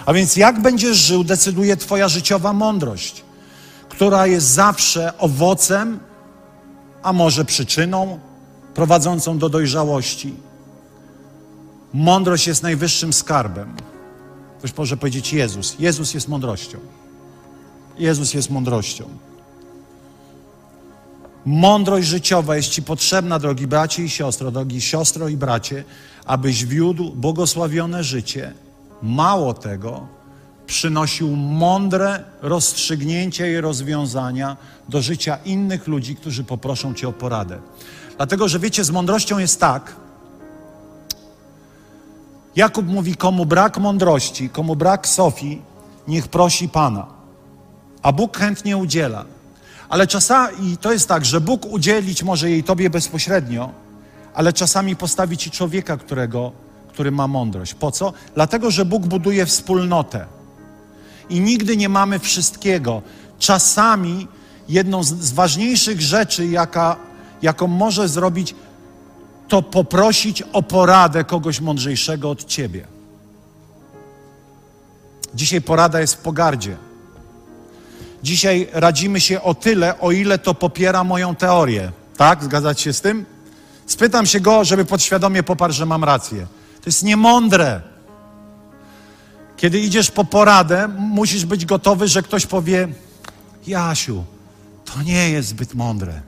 [0.06, 3.24] A więc jak będziesz żył, decyduje Twoja życiowa mądrość,
[3.88, 6.00] która jest zawsze owocem,
[7.02, 8.18] a może przyczyną
[8.74, 10.34] prowadzącą do dojrzałości.
[11.92, 13.76] Mądrość jest najwyższym skarbem.
[14.58, 15.76] Ktoś może powiedzieć Jezus.
[15.78, 16.78] Jezus jest mądrością.
[17.98, 19.08] Jezus jest mądrością.
[21.46, 25.84] Mądrość życiowa jest Ci potrzebna, drogi bracie i siostro, drogi siostro i bracie,
[26.26, 28.52] abyś wiódł błogosławione życie.
[29.02, 30.06] Mało tego,
[30.70, 34.56] przynosił mądre rozstrzygnięcia i rozwiązania
[34.88, 37.58] do życia innych ludzi, którzy poproszą Cię o poradę.
[38.16, 39.96] Dlatego, że wiecie, z mądrością jest tak.
[42.56, 45.62] Jakub mówi, komu brak mądrości, komu brak Sofii,
[46.08, 47.06] niech prosi Pana.
[48.02, 49.24] A Bóg chętnie udziela.
[49.88, 53.70] Ale czasami to jest tak, że Bóg udzielić może jej Tobie bezpośrednio,
[54.34, 56.52] ale czasami postawi ci człowieka, którego,
[56.88, 57.74] który ma mądrość.
[57.74, 58.12] Po co?
[58.34, 60.39] Dlatego, że Bóg buduje wspólnotę.
[61.30, 63.02] I nigdy nie mamy wszystkiego.
[63.38, 64.28] Czasami
[64.68, 66.96] jedną z, ważniejszych rzeczy, jaka,
[67.42, 68.54] jaką może zrobić,
[69.48, 72.86] to poprosić o poradę kogoś mądrzejszego od ciebie.
[75.34, 76.76] Dzisiaj porada jest w pogardzie.
[78.22, 81.92] Dzisiaj radzimy się o tyle, o ile to popiera moją teorię.
[82.16, 82.44] Tak?
[82.44, 83.26] Zgadzać się z tym?
[83.86, 86.46] Spytam się go, żeby podświadomie poparł, że mam rację.
[86.80, 87.89] To jest niemądre.
[89.60, 92.88] Kiedy idziesz po poradę, musisz być gotowy, że ktoś powie:
[93.66, 94.24] Jasiu,
[94.84, 96.22] to nie jest zbyt mądre.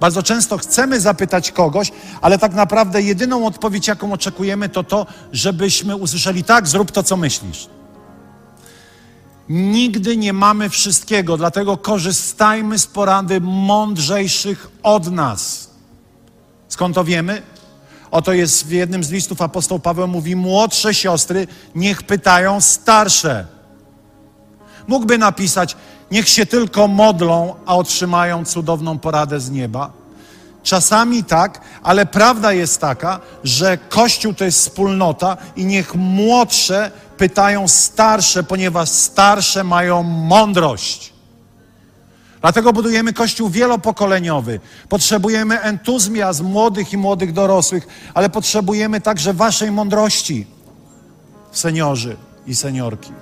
[0.00, 5.96] Bardzo często chcemy zapytać kogoś, ale tak naprawdę jedyną odpowiedź, jaką oczekujemy, to to, żebyśmy
[5.96, 7.68] usłyszeli: tak, zrób to, co myślisz.
[9.48, 15.70] Nigdy nie mamy wszystkiego, dlatego korzystajmy z porady mądrzejszych od nas.
[16.68, 17.42] Skąd to wiemy?
[18.14, 23.46] Oto jest w jednym z listów apostoł Paweł mówi: Młodsze siostry niech pytają starsze.
[24.86, 25.76] Mógłby napisać:
[26.10, 29.92] Niech się tylko modlą, a otrzymają cudowną poradę z nieba.
[30.62, 37.68] Czasami tak, ale prawda jest taka, że Kościół to jest wspólnota i niech młodsze pytają
[37.68, 41.13] starsze, ponieważ starsze mają mądrość.
[42.44, 44.60] Dlatego budujemy Kościół wielopokoleniowy.
[44.88, 50.46] Potrzebujemy entuzjazm młodych i młodych dorosłych, ale potrzebujemy także Waszej mądrości,
[51.52, 53.12] seniorzy i seniorki.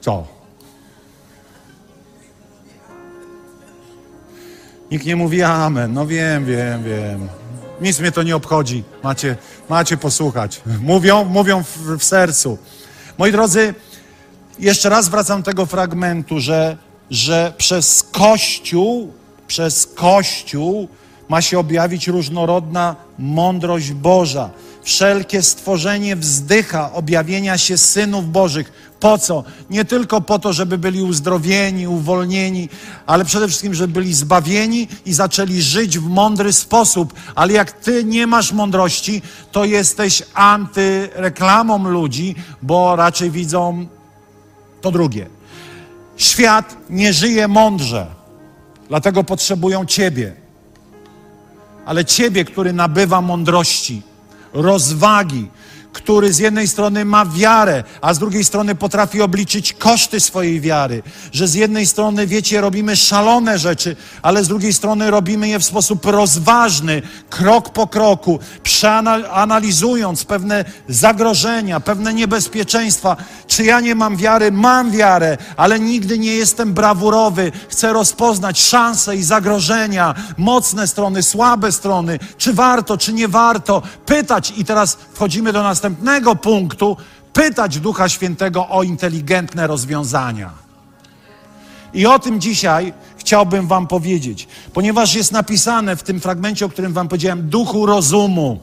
[0.00, 0.26] Co?
[4.90, 5.92] Nikt nie mówi amen.
[5.92, 7.28] No wiem, wiem, wiem.
[7.80, 8.84] Nic mnie to nie obchodzi.
[9.02, 9.36] Macie,
[9.68, 10.62] macie posłuchać.
[10.80, 12.58] Mówią, mówią w, w sercu.
[13.18, 13.74] Moi drodzy,
[14.60, 16.76] jeszcze raz wracam do tego fragmentu, że,
[17.10, 19.12] że przez Kościół,
[19.46, 20.88] przez Kościół
[21.28, 24.50] ma się objawić różnorodna mądrość Boża.
[24.82, 28.72] Wszelkie stworzenie wzdycha objawienia się synów Bożych.
[29.00, 29.44] Po co?
[29.70, 32.68] Nie tylko po to, żeby byli uzdrowieni, uwolnieni,
[33.06, 37.14] ale przede wszystkim, żeby byli zbawieni i zaczęli żyć w mądry sposób.
[37.34, 43.86] Ale jak ty nie masz mądrości, to jesteś antyreklamą ludzi, bo raczej widzą
[44.80, 45.26] to drugie.
[46.16, 48.06] Świat nie żyje mądrze,
[48.88, 50.34] dlatego potrzebują ciebie.
[51.86, 54.02] Ale ciebie, który nabywa mądrości,
[54.52, 55.48] rozwagi,
[55.92, 61.02] który z jednej strony ma wiarę, a z drugiej strony potrafi obliczyć koszty swojej wiary.
[61.32, 65.64] Że z jednej strony, wiecie, robimy szalone rzeczy, ale z drugiej strony robimy je w
[65.64, 73.16] sposób rozważny, krok po kroku, przeanalizując pewne zagrożenia, pewne niebezpieczeństwa.
[73.46, 74.52] Czy ja nie mam wiary?
[74.52, 77.52] Mam wiarę, ale nigdy nie jestem brawurowy.
[77.68, 84.52] Chcę rozpoznać szanse i zagrożenia, mocne strony, słabe strony, czy warto, czy nie warto, pytać.
[84.56, 86.96] I teraz wchodzimy do następnego następnego punktu
[87.32, 90.50] pytać Ducha Świętego o inteligentne rozwiązania.
[91.94, 96.92] I o tym dzisiaj chciałbym Wam powiedzieć, ponieważ jest napisane w tym fragmencie, o którym
[96.92, 98.60] Wam powiedziałem, duchu rozumu.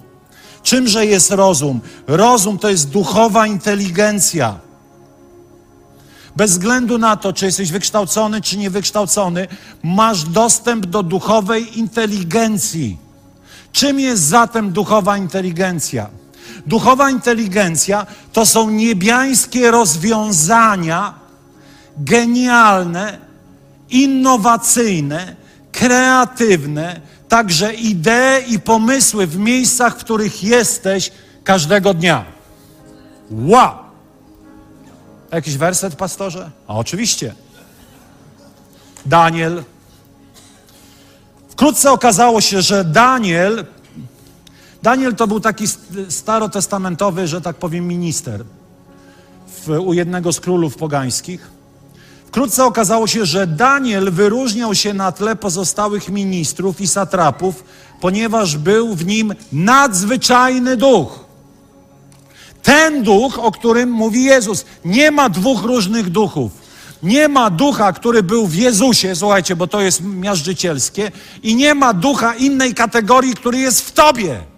[0.63, 1.79] Czymże jest rozum?
[2.07, 4.59] Rozum to jest duchowa inteligencja.
[6.35, 9.47] Bez względu na to, czy jesteś wykształcony, czy niewykształcony,
[9.83, 12.97] masz dostęp do duchowej inteligencji.
[13.71, 16.09] Czym jest zatem duchowa inteligencja?
[16.65, 21.13] Duchowa inteligencja to są niebiańskie rozwiązania,
[21.97, 23.17] genialne,
[23.89, 25.35] innowacyjne,
[25.71, 31.11] kreatywne, także idee i pomysły w miejscach, w których jesteś
[31.43, 32.25] każdego dnia.
[33.31, 33.71] Wow!
[35.31, 36.51] Jakiś werset, pastorze?
[36.67, 37.35] A oczywiście.
[39.05, 39.63] Daniel.
[41.49, 43.65] Wkrótce okazało się, że Daniel
[44.85, 45.65] Daniel to był taki
[46.09, 48.43] starotestamentowy, że tak powiem, minister
[49.47, 51.49] w, u jednego z królów pogańskich.
[52.27, 57.63] Wkrótce okazało się, że Daniel wyróżniał się na tle pozostałych ministrów i satrapów,
[58.01, 61.19] ponieważ był w nim nadzwyczajny duch.
[62.63, 64.65] Ten duch, o którym mówi Jezus.
[64.85, 66.51] Nie ma dwóch różnych duchów.
[67.03, 71.11] Nie ma ducha, który był w Jezusie, słuchajcie, bo to jest miażdżycielskie,
[71.43, 74.54] i nie ma ducha innej kategorii, który jest w tobie.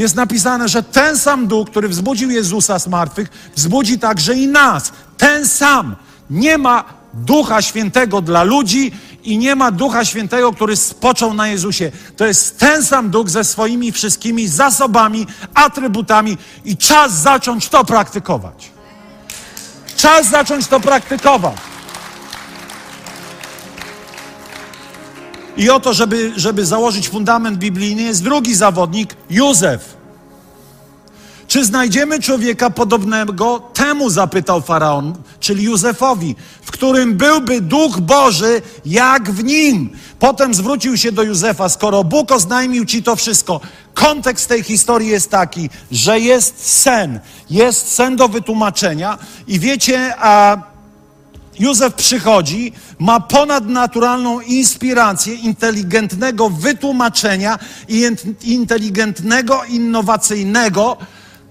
[0.00, 4.92] Jest napisane, że ten sam duch, który wzbudził Jezusa z martwych, wzbudzi także i nas.
[5.16, 5.96] Ten sam.
[6.30, 6.84] Nie ma
[7.14, 8.92] Ducha Świętego dla ludzi
[9.24, 11.92] i nie ma Ducha Świętego, który spoczął na Jezusie.
[12.16, 18.70] To jest ten sam Duch ze swoimi wszystkimi zasobami, atrybutami i czas zacząć to praktykować.
[19.96, 21.69] Czas zacząć to praktykować.
[25.60, 29.96] I oto, żeby, żeby założyć fundament biblijny, jest drugi zawodnik, Józef.
[31.48, 39.30] Czy znajdziemy człowieka podobnego temu, zapytał faraon, czyli Józefowi, w którym byłby duch Boży jak
[39.30, 39.90] w nim?
[40.18, 43.60] Potem zwrócił się do Józefa, skoro Bóg oznajmił ci to wszystko.
[43.94, 47.20] Kontekst tej historii jest taki, że jest sen,
[47.50, 50.56] jest sen do wytłumaczenia i wiecie, a
[51.60, 58.06] Józef przychodzi, ma ponadnaturalną inspirację inteligentnego wytłumaczenia i
[58.42, 60.96] inteligentnego, innowacyjnego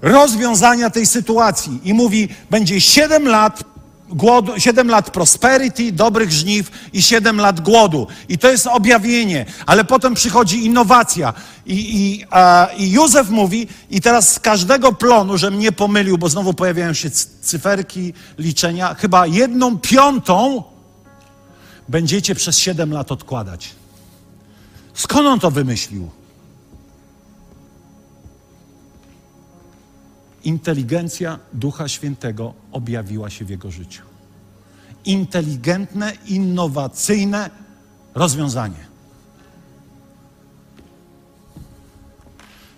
[0.01, 1.79] rozwiązania tej sytuacji.
[1.83, 3.63] I mówi, będzie 7 lat
[4.09, 8.07] głodu, 7 lat prosperity, dobrych żniw i 7 lat głodu.
[8.29, 11.33] I to jest objawienie, ale potem przychodzi innowacja.
[11.65, 16.29] I, i, a, I Józef mówi, i teraz z każdego plonu, że mnie pomylił, bo
[16.29, 17.09] znowu pojawiają się
[17.41, 20.63] cyferki, liczenia, chyba jedną piątą
[21.89, 23.69] będziecie przez 7 lat odkładać.
[24.93, 26.09] Skąd on to wymyślił?
[30.43, 34.01] Inteligencja Ducha Świętego objawiła się w jego życiu.
[35.05, 37.49] Inteligentne, innowacyjne
[38.15, 38.89] rozwiązanie.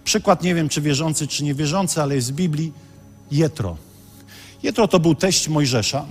[0.04, 2.74] Przykład, nie wiem czy wierzący, czy niewierzący, ale jest z Biblii,
[3.32, 3.78] Jetro.
[4.64, 6.06] Jetro to był teść Mojżesza.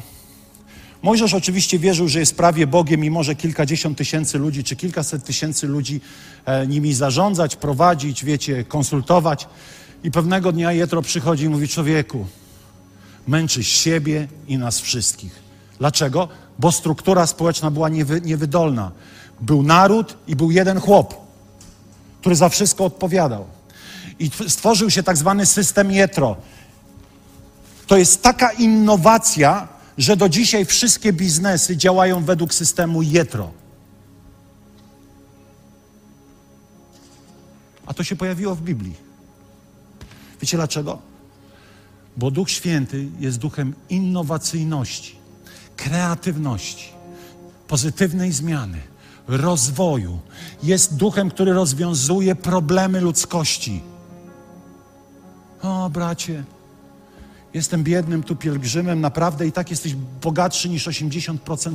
[1.02, 5.66] Mojżesz oczywiście wierzył, że jest prawie Bogiem i może kilkadziesiąt tysięcy ludzi, czy kilkaset tysięcy
[5.66, 6.00] ludzi
[6.44, 9.48] e, nimi zarządzać, prowadzić, wiecie, konsultować.
[10.04, 12.26] I pewnego dnia Jetro przychodzi i mówi: Człowieku,
[13.26, 15.32] męczysz siebie i nas wszystkich.
[15.78, 16.28] Dlaczego?
[16.58, 18.90] Bo struktura społeczna była niewy, niewydolna.
[19.40, 21.14] Był naród i był jeden chłop,
[22.20, 23.46] który za wszystko odpowiadał.
[24.18, 26.36] I stworzył się tak zwany system Jetro.
[27.86, 33.50] To jest taka innowacja, że do dzisiaj wszystkie biznesy działają według systemu Jetro.
[37.86, 39.09] A to się pojawiło w Biblii.
[40.40, 40.98] Wiecie dlaczego?
[42.16, 45.16] Bo Duch Święty jest duchem innowacyjności,
[45.76, 46.88] kreatywności,
[47.68, 48.78] pozytywnej zmiany,
[49.28, 50.18] rozwoju.
[50.62, 53.82] Jest duchem, który rozwiązuje problemy ludzkości.
[55.62, 56.44] O, bracie,
[57.54, 61.74] jestem biednym tu pielgrzymem, naprawdę i tak jesteś bogatszy niż 80%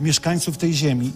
[0.00, 1.12] mieszkańców tej ziemi.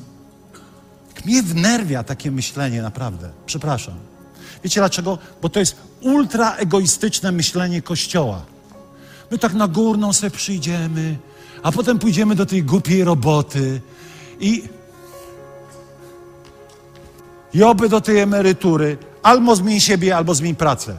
[1.25, 3.31] Mnie wnerwia takie myślenie, naprawdę.
[3.47, 4.16] Przepraszam.
[4.65, 5.19] Wiecie dlaczego?
[5.43, 8.43] Bo to jest ultra egoistyczne myślenie Kościoła.
[9.31, 11.17] My tak na górną sobie przyjdziemy,
[11.63, 13.81] a potem pójdziemy do tej głupiej roboty
[14.41, 14.63] i,
[17.55, 20.97] i oby do tej emerytury albo zmień siebie, albo zmień pracę.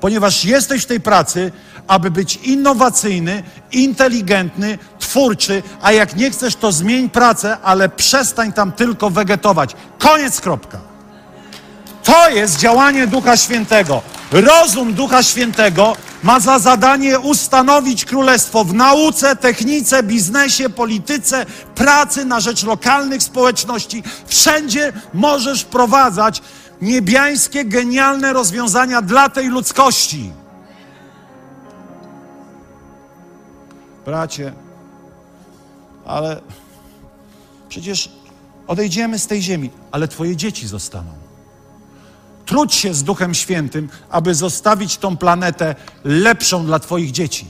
[0.00, 1.52] Ponieważ jesteś w tej pracy,
[1.86, 8.72] aby być innowacyjny, inteligentny, twórczy, a jak nie chcesz, to zmień pracę, ale przestań tam
[8.72, 9.76] tylko wegetować.
[9.98, 10.89] Koniec, kropka.
[12.04, 14.02] To jest działanie Ducha Świętego.
[14.32, 22.40] Rozum Ducha Świętego ma za zadanie ustanowić królestwo w nauce, technice, biznesie, polityce, pracy na
[22.40, 24.02] rzecz lokalnych społeczności.
[24.26, 26.42] Wszędzie możesz wprowadzać
[26.82, 30.32] niebiańskie, genialne rozwiązania dla tej ludzkości.
[34.04, 34.52] Bracie,
[36.06, 36.40] ale
[37.68, 38.10] przecież
[38.66, 41.19] odejdziemy z tej ziemi, ale Twoje dzieci zostaną.
[42.50, 47.46] Trudź się z Duchem Świętym, aby zostawić tą planetę lepszą dla Twoich dzieci.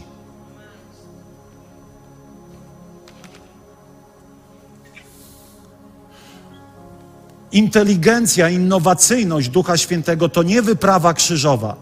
[7.53, 11.77] Inteligencja, innowacyjność Ducha Świętego to nie wyprawa krzyżowa,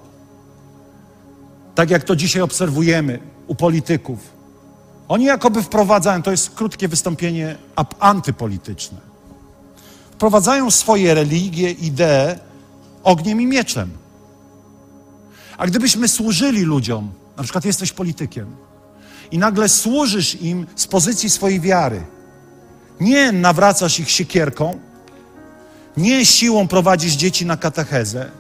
[1.74, 4.18] tak jak to dzisiaj obserwujemy u polityków.
[5.08, 7.56] Oni jakoby wprowadzają, to jest krótkie wystąpienie
[7.98, 8.98] antypolityczne,
[10.10, 12.47] wprowadzają swoje religie, idee,
[13.08, 13.90] ogniem i mieczem.
[15.58, 18.56] A gdybyśmy służyli ludziom, na przykład jesteś politykiem
[19.30, 22.02] i nagle służysz im z pozycji swojej wiary,
[23.00, 24.78] nie nawracasz ich siekierką,
[25.96, 28.30] nie siłą prowadzisz dzieci na katechezę,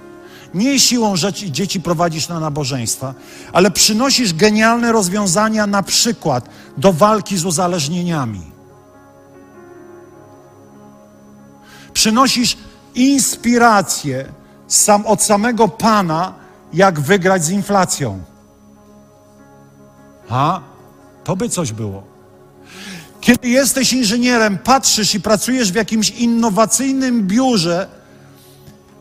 [0.54, 3.14] nie siłą rzeczy dzieci prowadzisz na nabożeństwa,
[3.52, 8.42] ale przynosisz genialne rozwiązania na przykład do walki z uzależnieniami.
[11.92, 12.56] Przynosisz
[12.94, 14.37] inspirację
[14.68, 16.34] sam, od samego Pana,
[16.72, 18.20] jak wygrać z inflacją.
[20.28, 20.60] A?
[21.24, 22.02] To by coś było.
[23.20, 27.88] Kiedy jesteś inżynierem, patrzysz i pracujesz w jakimś innowacyjnym biurze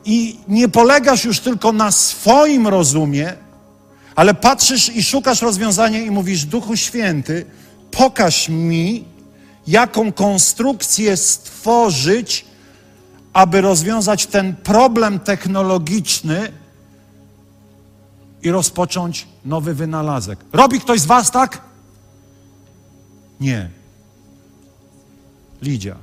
[0.05, 3.33] i nie polegasz już tylko na swoim rozumie,
[4.15, 7.45] ale patrzysz i szukasz rozwiązania i mówisz: Duchu Święty,
[7.91, 9.05] pokaż mi,
[9.67, 12.45] jaką konstrukcję stworzyć,
[13.33, 16.51] aby rozwiązać ten problem technologiczny
[18.43, 20.39] i rozpocząć nowy wynalazek.
[20.53, 21.61] Robi ktoś z Was tak?
[23.39, 23.69] Nie.
[25.61, 25.95] Lidia.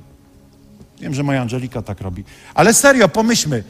[0.99, 2.23] Wiem, że moja Angelika tak robi.
[2.53, 3.63] Ale serio, pomyślmy,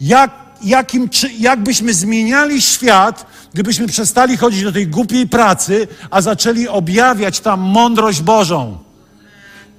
[0.00, 0.30] jak,
[0.62, 7.40] jakim, czy, jakbyśmy zmieniali świat, gdybyśmy przestali chodzić do tej głupiej pracy, a zaczęli objawiać
[7.40, 8.78] tam mądrość Bożą.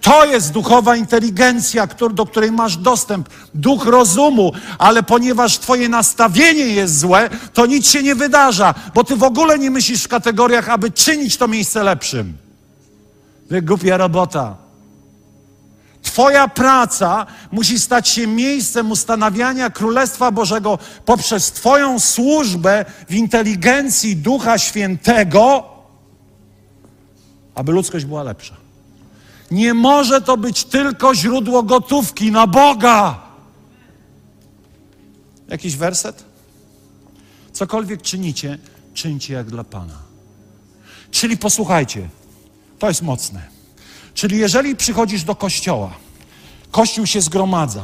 [0.02, 7.00] To jest duchowa inteligencja, do której masz dostęp, duch rozumu, ale ponieważ Twoje nastawienie jest
[7.00, 10.92] złe, to nic się nie wydarza, bo Ty w ogóle nie myślisz w kategoriach, aby
[10.92, 12.38] czynić to miejsce lepszym.
[13.50, 14.68] Wy głupia robota.
[16.02, 24.58] Twoja praca musi stać się miejscem ustanawiania Królestwa Bożego poprzez Twoją służbę w inteligencji Ducha
[24.58, 25.64] Świętego,
[27.56, 28.57] aby ludzkość była lepsza.
[29.52, 33.20] Nie może to być tylko źródło gotówki na Boga.
[35.48, 36.26] Jakiś werset?
[37.54, 38.58] Cokolwiek czynicie,
[38.94, 39.98] czyńcie jak dla Pana.
[41.12, 42.10] Czyli posłuchajcie,
[42.80, 43.42] to jest mocne.
[44.14, 45.92] Czyli jeżeli przychodzisz do kościoła,
[46.72, 47.84] kościół się zgromadza,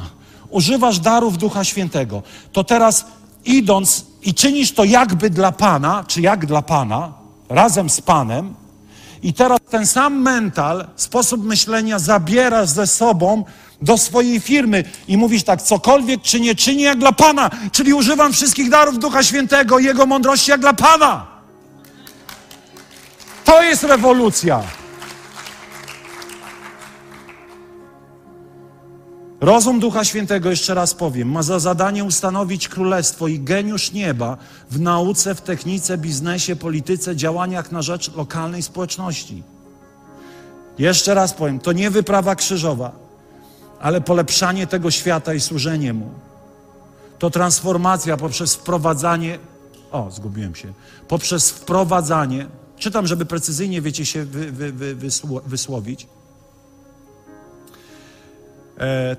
[0.49, 3.05] używasz darów Ducha Świętego, to teraz
[3.45, 7.13] idąc i czynisz to jakby dla Pana, czy jak dla Pana,
[7.49, 8.55] razem z Panem,
[9.23, 13.43] i teraz ten sam mental, sposób myślenia zabierasz ze sobą
[13.81, 18.33] do swojej firmy i mówisz tak, cokolwiek czy nie czynię jak dla Pana, czyli używam
[18.33, 21.27] wszystkich darów Ducha Świętego i Jego mądrości jak dla Pana.
[23.45, 24.63] To jest rewolucja.
[29.43, 34.37] Rozum Ducha Świętego, jeszcze raz powiem, ma za zadanie ustanowić królestwo i geniusz nieba
[34.71, 39.43] w nauce, w technice, biznesie, polityce, działaniach na rzecz lokalnej społeczności.
[40.79, 42.91] Jeszcze raz powiem, to nie wyprawa krzyżowa,
[43.79, 46.09] ale polepszanie tego świata i służenie mu.
[47.19, 49.39] To transformacja poprzez wprowadzanie,
[49.91, 50.73] o, zgubiłem się,
[51.07, 54.95] poprzez wprowadzanie, czytam, żeby precyzyjnie, wiecie, się wy, wy, wy,
[55.45, 56.07] wysłowić,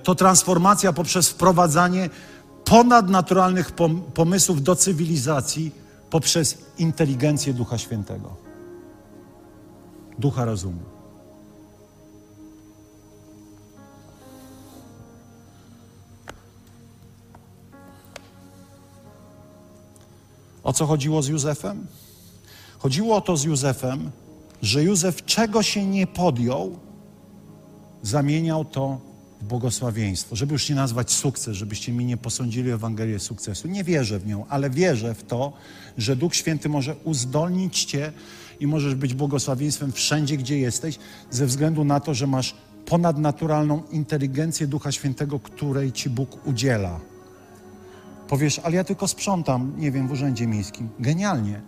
[0.03, 2.11] to transformacja poprzez wprowadzanie
[2.65, 3.73] ponadnaturalnych
[4.15, 5.73] pomysłów do cywilizacji
[6.11, 8.37] poprzez inteligencję Ducha Świętego,
[10.19, 10.81] Ducha Rozumu.
[20.63, 21.87] O co chodziło z Józefem?
[22.79, 24.11] Chodziło o to z Józefem,
[24.63, 26.79] że Józef czego się nie podjął,
[28.03, 29.01] zamieniał to
[29.45, 33.69] błogosławieństwo, żeby już nie nazwać sukces, żebyście mi nie posądzili Ewangelię sukcesu.
[33.69, 35.53] Nie wierzę w nią, ale wierzę w to,
[35.99, 38.13] że Duch Święty może uzdolnić Cię
[38.61, 40.99] i możesz być błogosławieństwem wszędzie, gdzie jesteś,
[41.31, 42.55] ze względu na to, że masz
[42.87, 47.01] ponadnaturalną inteligencję Ducha Świętego, której Ci Bóg udziela.
[48.29, 50.89] Powiesz, ale ja tylko sprzątam, nie wiem, w urzędzie miejskim.
[50.99, 51.61] Genialnie.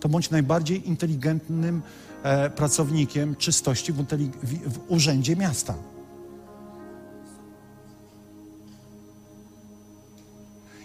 [0.00, 1.82] To bądź najbardziej inteligentnym
[2.22, 5.74] e, pracownikiem czystości w, w, w urzędzie miasta.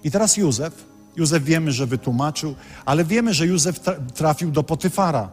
[0.07, 0.85] I teraz Józef,
[1.15, 2.55] Józef wiemy, że wytłumaczył,
[2.85, 3.79] ale wiemy, że Józef
[4.13, 5.29] trafił do Potyfara.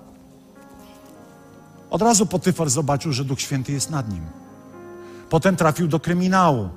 [1.91, 4.25] Od razu Potyfar zobaczył, że Duch Święty jest nad nim.
[5.31, 6.68] Potem trafił do kryminału.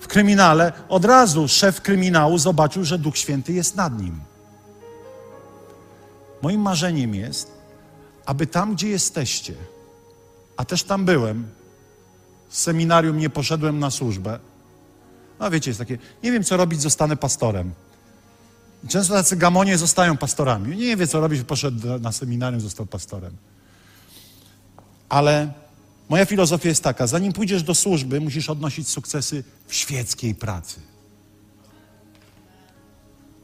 [0.00, 4.20] W kryminale od razu szef kryminału zobaczył, że Duch Święty jest nad nim.
[6.42, 7.52] Moim marzeniem jest,
[8.26, 9.54] aby tam, gdzie jesteście,
[10.56, 11.48] a też tam byłem,
[12.48, 14.38] z seminarium nie poszedłem na służbę,
[15.42, 17.72] no wiecie, jest takie, nie wiem co robić, zostanę pastorem.
[18.88, 20.76] Często tacy gamonie zostają pastorami.
[20.76, 23.36] Nie wie co robić, poszedł na seminarium, został pastorem.
[25.08, 25.52] Ale
[26.08, 30.80] moja filozofia jest taka, zanim pójdziesz do służby, musisz odnosić sukcesy w świeckiej pracy.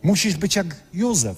[0.03, 1.36] Musisz być jak Józef,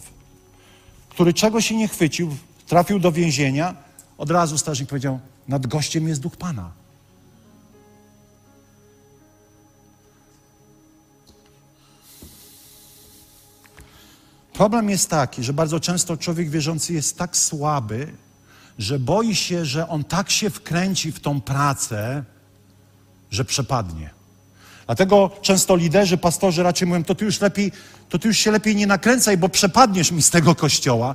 [1.08, 2.36] który czego się nie chwycił,
[2.66, 3.74] trafił do więzienia,
[4.18, 6.79] od razu strażnik powiedział, nad gościem jest duch Pana.
[14.60, 18.12] Problem jest taki, że bardzo często człowiek wierzący jest tak słaby,
[18.78, 22.24] że boi się, że on tak się wkręci w tą pracę,
[23.30, 24.10] że przepadnie.
[24.86, 27.72] Dlatego często liderzy, pastorzy raczej mówią, to ty już lepiej,
[28.08, 31.14] to ty już się lepiej nie nakręcaj, bo przepadniesz mi z tego kościoła.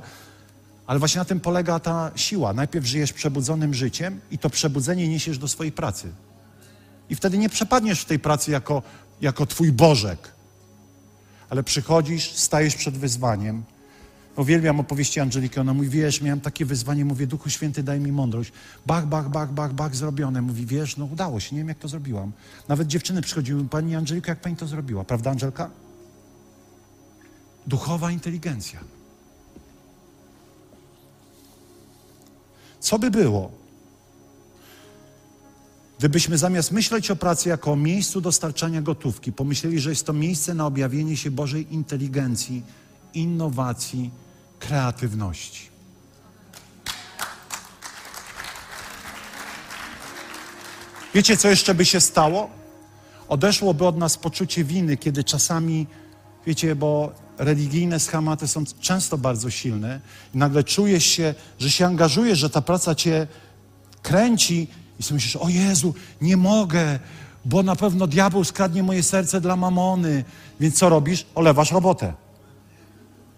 [0.86, 2.52] Ale właśnie na tym polega ta siła.
[2.52, 6.12] Najpierw żyjesz przebudzonym życiem i to przebudzenie niesiesz do swojej pracy.
[7.10, 8.82] I wtedy nie przepadniesz w tej pracy jako,
[9.20, 10.35] jako twój Bożek
[11.50, 13.62] ale przychodzisz, stajesz przed wyzwaniem
[14.36, 15.60] Uwielbiam opowieści Angeliki.
[15.60, 18.52] Ona mówi, wiesz, miałem takie wyzwanie, mówię, Duchu Święty, daj mi mądrość.
[18.86, 20.42] Bach, bach, bach, bach, bach, zrobione.
[20.42, 22.32] Mówi, wiesz, no udało się, nie wiem, jak to zrobiłam.
[22.68, 25.04] Nawet dziewczyny przychodziły, Pani Angelika, jak Pani to zrobiła?
[25.04, 25.70] Prawda, Angelka?
[27.66, 28.80] Duchowa inteligencja.
[32.80, 33.50] Co by było,
[35.98, 40.54] gdybyśmy zamiast myśleć o pracy jako o miejscu dostarczania gotówki, pomyśleli, że jest to miejsce
[40.54, 42.62] na objawienie się Bożej inteligencji,
[43.14, 44.10] innowacji,
[44.58, 45.68] kreatywności.
[51.14, 52.50] Wiecie, co jeszcze by się stało?
[53.28, 55.86] Odeszłoby od nas poczucie winy, kiedy czasami,
[56.46, 60.00] wiecie, bo religijne schematy są często bardzo silne
[60.34, 63.26] i nagle czujesz się, że się angażujesz, że ta praca cię
[64.02, 64.68] kręci
[65.00, 66.98] i sobie myślisz, o Jezu, nie mogę,
[67.44, 70.24] bo na pewno diabeł skradnie moje serce dla mamony.
[70.60, 71.26] Więc co robisz?
[71.34, 72.14] Olewasz robotę.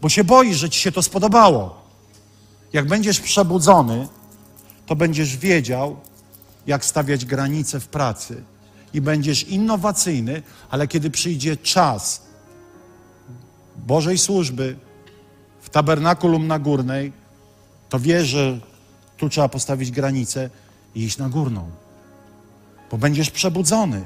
[0.00, 1.82] Bo się boisz, że ci się to spodobało.
[2.72, 4.08] Jak będziesz przebudzony,
[4.86, 5.96] to będziesz wiedział,
[6.66, 8.42] jak stawiać granice w pracy.
[8.94, 12.22] I będziesz innowacyjny, ale kiedy przyjdzie czas
[13.76, 14.76] Bożej służby
[15.60, 17.12] w tabernakulum na górnej,
[17.88, 18.58] to wiesz, że
[19.16, 20.50] tu trzeba postawić granicę
[20.94, 21.70] i iść na górną.
[22.90, 24.02] Bo będziesz przebudzony.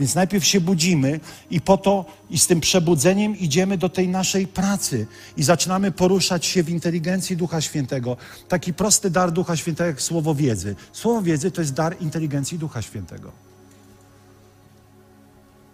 [0.00, 4.46] Więc najpierw się budzimy i po to i z tym przebudzeniem idziemy do tej naszej
[4.46, 5.06] pracy
[5.36, 8.16] i zaczynamy poruszać się w inteligencji Ducha Świętego.
[8.48, 10.76] Taki prosty dar Ducha Świętego jak słowo wiedzy.
[10.92, 13.32] Słowo wiedzy to jest dar inteligencji Ducha Świętego.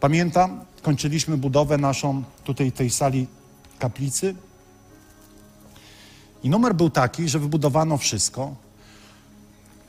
[0.01, 3.27] Pamiętam, kończyliśmy budowę naszą tutaj tej sali
[3.79, 4.35] kaplicy
[6.43, 8.55] i numer był taki, że wybudowano wszystko,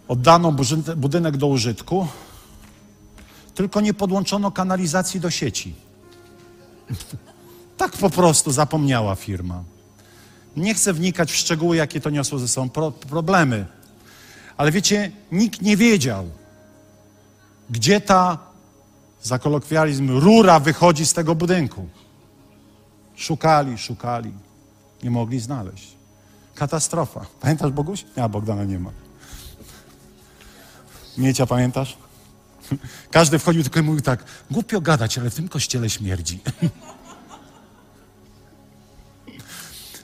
[0.07, 0.55] oddano
[0.95, 2.07] budynek do użytku,
[3.55, 5.75] tylko nie podłączono kanalizacji do sieci.
[7.77, 9.63] tak po prostu zapomniała firma.
[10.55, 13.65] Nie chcę wnikać w szczegóły, jakie to niosło ze sobą pro problemy.
[14.57, 16.29] Ale wiecie, nikt nie wiedział,
[17.69, 18.37] gdzie ta,
[19.23, 21.87] za kolokwializm, rura wychodzi z tego budynku.
[23.15, 24.31] Szukali, szukali.
[25.03, 25.95] Nie mogli znaleźć.
[26.55, 27.25] Katastrofa.
[27.41, 28.05] Pamiętasz Boguś?
[28.15, 29.06] Ja, Bogdana nie ma.
[31.17, 31.97] Miecia, pamiętasz?
[33.11, 36.39] Każdy wchodził tylko i mówił tak, głupio gadać, ale w tym kościele śmierdzi.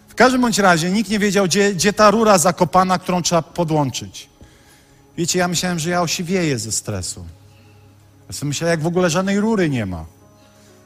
[0.08, 4.30] W każdym bądź razie nikt nie wiedział, gdzie, gdzie ta rura zakopana, którą trzeba podłączyć.
[5.18, 7.26] Wiecie, ja myślałem, że ja osiwieję ze stresu.
[8.28, 10.06] Ja sobie myślałem, jak w ogóle żadnej rury nie ma.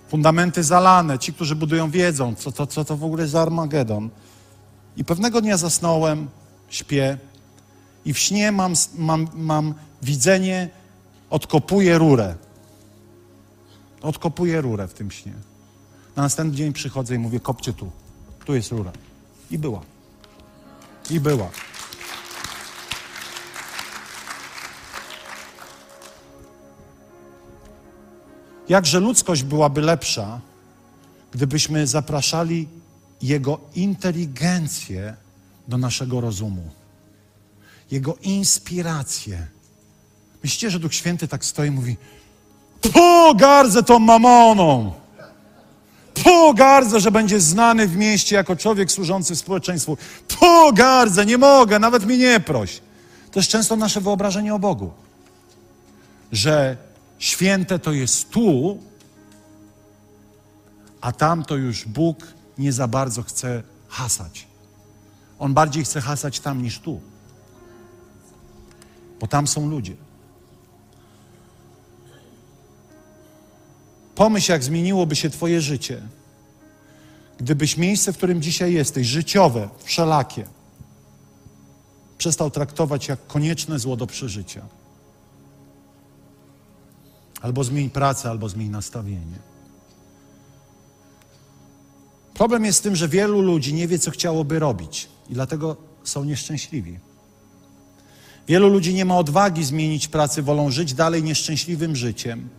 [0.09, 4.09] Fundamenty zalane, ci, którzy budują wiedzą, co to, co to w ogóle za Armagedon.
[4.97, 6.28] I pewnego dnia zasnąłem,
[6.69, 7.17] śpię
[8.05, 10.69] i w śnie mam, mam, mam widzenie
[11.29, 12.35] odkopuję rurę.
[14.01, 15.33] Odkopuję rurę w tym śnie.
[16.15, 17.91] Na następny dzień przychodzę i mówię, kopcie tu.
[18.45, 18.91] Tu jest rura.
[19.51, 19.81] I była.
[21.09, 21.49] I była.
[28.69, 30.41] Jakże ludzkość byłaby lepsza,
[31.31, 32.67] gdybyśmy zapraszali
[33.21, 35.15] Jego inteligencję
[35.67, 36.69] do naszego rozumu,
[37.91, 39.47] Jego inspirację
[40.43, 41.97] Myślicie, że Duch Święty tak stoi i mówi
[42.93, 44.93] pogardzę tą mamoną.
[46.23, 49.97] Pogardzę, że będzie znany w mieście jako człowiek służący społeczeństwu.
[50.39, 52.81] Pogardzę, nie mogę, nawet mnie nie proś.
[53.31, 54.91] To jest często nasze wyobrażenie o Bogu.
[56.31, 56.77] Że
[57.19, 58.77] święte to jest tu,
[61.01, 62.27] a tam to już Bóg
[62.57, 64.47] nie za bardzo chce hasać.
[65.39, 67.01] On bardziej chce hasać tam niż tu.
[69.19, 69.95] Bo tam są ludzie.
[74.18, 76.01] Pomyśl, jak zmieniłoby się Twoje życie,
[77.39, 80.47] gdybyś miejsce, w którym dzisiaj jesteś, życiowe, wszelakie,
[82.18, 84.61] przestał traktować jak konieczne zło do przeżycia.
[87.41, 89.39] Albo zmień pracę, albo zmień nastawienie.
[92.34, 96.24] Problem jest w tym, że wielu ludzi nie wie, co chciałoby robić i dlatego są
[96.24, 96.99] nieszczęśliwi.
[98.47, 102.49] Wielu ludzi nie ma odwagi zmienić pracy, wolą żyć dalej nieszczęśliwym życiem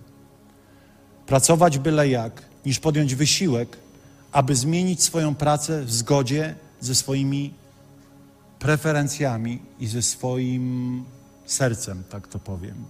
[1.29, 3.77] pracować byle jak, niż podjąć wysiłek,
[4.33, 7.55] aby zmienić swoją pracę w zgodzie ze swoimi
[8.59, 11.05] preferencjami i ze swoim
[11.47, 12.85] sercem, tak to powiem.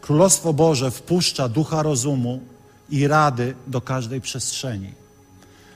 [0.00, 2.40] Królestwo Boże wpuszcza ducha rozumu
[2.90, 4.92] i rady do każdej przestrzeni,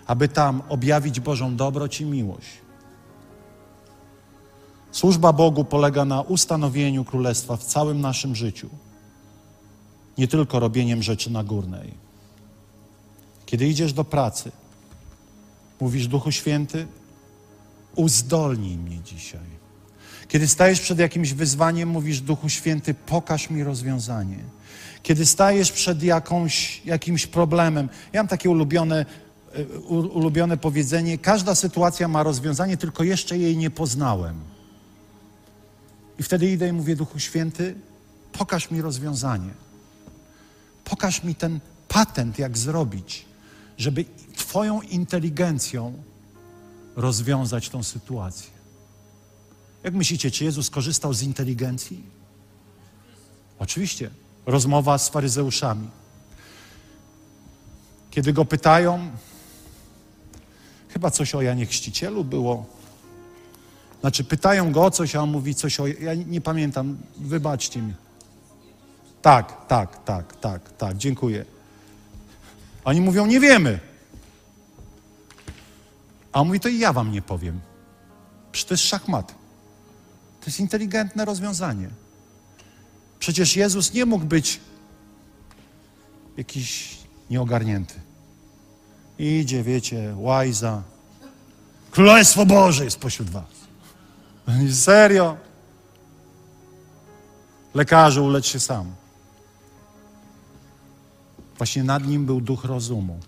[0.07, 2.49] aby tam objawić Bożą dobroć i miłość.
[4.93, 8.69] Służba Bogu polega na ustanowieniu królestwa w całym naszym życiu
[10.19, 11.95] nie tylko robieniem rzeczy nagórnej.
[13.47, 14.51] Kiedy idziesz do pracy,
[15.81, 16.87] Mówisz, Duchu Święty,
[17.95, 19.59] uzdolnij mnie dzisiaj.
[20.29, 24.39] Kiedy stajesz przed jakimś wyzwaniem, mówisz, Duchu Święty, pokaż mi rozwiązanie.
[25.03, 29.07] Kiedy stajesz przed jakąś, jakimś problemem, ja mam takie ulubione,
[29.55, 34.37] e, ulubione powiedzenie, każda sytuacja ma rozwiązanie, tylko jeszcze jej nie poznałem.
[36.19, 37.75] I wtedy idę i mówię, Duchu Święty,
[38.33, 39.51] pokaż mi rozwiązanie.
[40.91, 43.25] Pokaż mi ten patent, jak zrobić,
[43.79, 44.05] żeby
[44.37, 46.03] Twoją inteligencją
[46.97, 48.51] rozwiązać tą sytuację.
[49.83, 52.03] Jak myślicie, czy Jezus korzystał z inteligencji?
[53.59, 54.11] Oczywiście.
[54.47, 55.89] Rozmowa z faryzeuszami.
[58.11, 59.11] Kiedy go pytają,
[60.89, 62.67] chyba coś o Janie Chrzcicielu było.
[64.01, 65.87] Znaczy, pytają go o coś, a on mówi coś o.
[65.87, 67.95] Ja nie pamiętam, wybaczcie mi.
[69.23, 71.45] Tak, tak, tak, tak, tak, dziękuję.
[72.85, 73.81] Oni mówią, nie wiemy.
[76.33, 77.61] A on mówi, to i ja wam nie powiem.
[78.53, 79.35] Przecież to jest szachmat.
[80.41, 81.91] To jest inteligentne rozwiązanie.
[83.19, 84.61] Przecież Jezus nie mógł być
[86.37, 86.99] jakiś
[87.31, 87.95] nieogarnięty.
[89.19, 90.83] Idzie, wiecie, łajza.
[91.91, 93.45] Królestwo Boże jest pośród was.
[94.73, 95.37] Serio?
[97.75, 98.95] Lekarzu, ulecz się sam.
[101.59, 103.19] Właśnie nad nim był duch rozumu.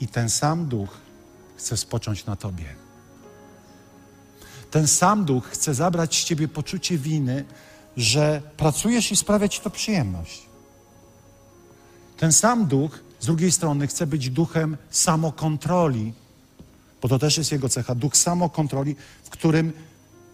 [0.00, 0.98] I ten sam duch
[1.56, 2.74] chce spocząć na tobie.
[4.70, 7.44] Ten sam duch chce zabrać z ciebie poczucie winy,
[7.96, 10.42] że pracujesz i sprawia ci to przyjemność.
[12.16, 16.12] Ten sam duch z drugiej strony chce być duchem samokontroli,
[17.02, 19.72] bo to też jest jego cecha, duch samokontroli, w którym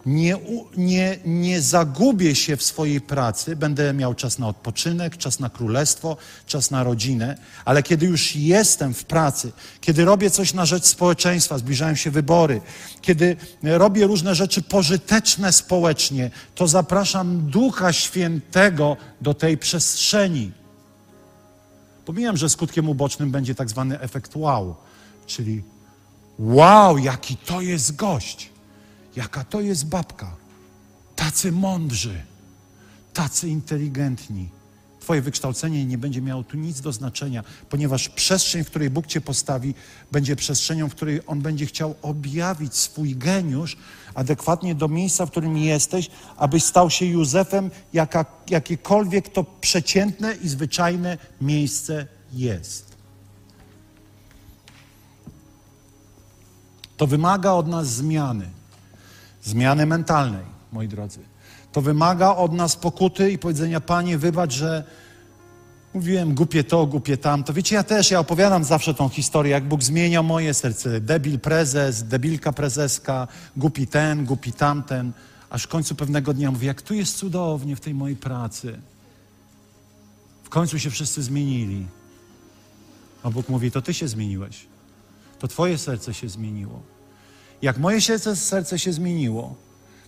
[0.07, 0.37] nie,
[0.77, 6.17] nie, nie zagubię się w swojej pracy, będę miał czas na odpoczynek, czas na królestwo,
[6.45, 9.51] czas na rodzinę, ale kiedy już jestem w pracy,
[9.81, 12.61] kiedy robię coś na rzecz społeczeństwa, zbliżają się wybory,
[13.01, 20.51] kiedy robię różne rzeczy pożyteczne społecznie, to zapraszam Ducha Świętego do tej przestrzeni.
[22.05, 24.75] Pomijam, że skutkiem ubocznym będzie tak zwany efekt wow,
[25.25, 25.63] czyli
[26.39, 28.56] wow, jaki to jest gość
[29.17, 30.35] jaka to jest babka.
[31.15, 32.21] Tacy mądrzy,
[33.13, 34.49] tacy inteligentni.
[34.99, 39.21] Twoje wykształcenie nie będzie miało tu nic do znaczenia, ponieważ przestrzeń, w której Bóg Cię
[39.21, 39.73] postawi,
[40.11, 43.77] będzie przestrzenią, w której On będzie chciał objawić swój geniusz
[44.13, 50.49] adekwatnie do miejsca, w którym jesteś, abyś stał się Józefem, jaka, jakiekolwiek to przeciętne i
[50.49, 52.97] zwyczajne miejsce jest.
[56.97, 58.56] To wymaga od nas zmiany
[59.47, 61.19] zmiany mentalnej, moi drodzy.
[61.71, 64.83] To wymaga od nas pokuty i powiedzenia, Panie, wybacz, że
[65.93, 67.53] mówiłem głupie to, głupie tamto.
[67.53, 71.01] Wiecie, ja też, ja opowiadam zawsze tą historię, jak Bóg zmieniał moje serce.
[71.01, 73.27] Debil prezes, debilka prezeska,
[73.57, 75.11] głupi ten, głupi tamten.
[75.49, 78.79] Aż w końcu pewnego dnia mówię, jak tu jest cudownie w tej mojej pracy.
[80.43, 81.85] W końcu się wszyscy zmienili.
[83.23, 84.65] A Bóg mówi, to ty się zmieniłeś.
[85.39, 86.96] To twoje serce się zmieniło.
[87.61, 88.01] Jak moje
[88.35, 89.55] serce, się zmieniło,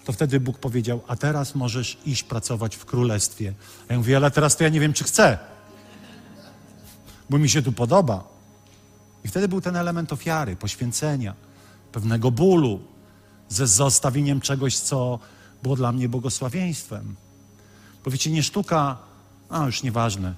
[0.06, 3.54] to wtedy Bóg powiedział, a teraz możesz iść pracować w królestwie.
[3.88, 5.38] A ja mówię, ale teraz to ja nie wiem, czy chcę,
[7.30, 8.24] bo mi się tu podoba.
[9.24, 11.34] I wtedy był ten element ofiary, poświęcenia,
[11.92, 12.80] pewnego bólu,
[13.50, 15.20] ze zostawieniem czegoś, co
[15.64, 17.16] było dla mnie błogosławieństwem.
[18.06, 18.98] Bo wiecie, nie sztuka,
[19.50, 20.34] a już nieważne,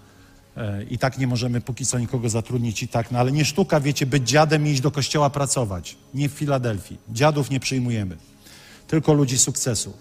[0.89, 4.06] I tak nie możemy póki co nikogo zatrudnić i tak, no ale nie sztuka, wiecie,
[4.06, 5.97] być dziadem i iść do kościoła pracować.
[6.14, 6.97] Nie w Filadelfii.
[7.10, 8.18] Dziadów nie przyjmujemy.
[8.88, 9.93] Tylko ludzi sukcesu.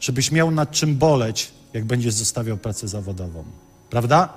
[0.00, 3.44] Żebyś miał nad czym boleć, jak będziesz zostawiał pracę zawodową.
[3.90, 4.32] Prawda?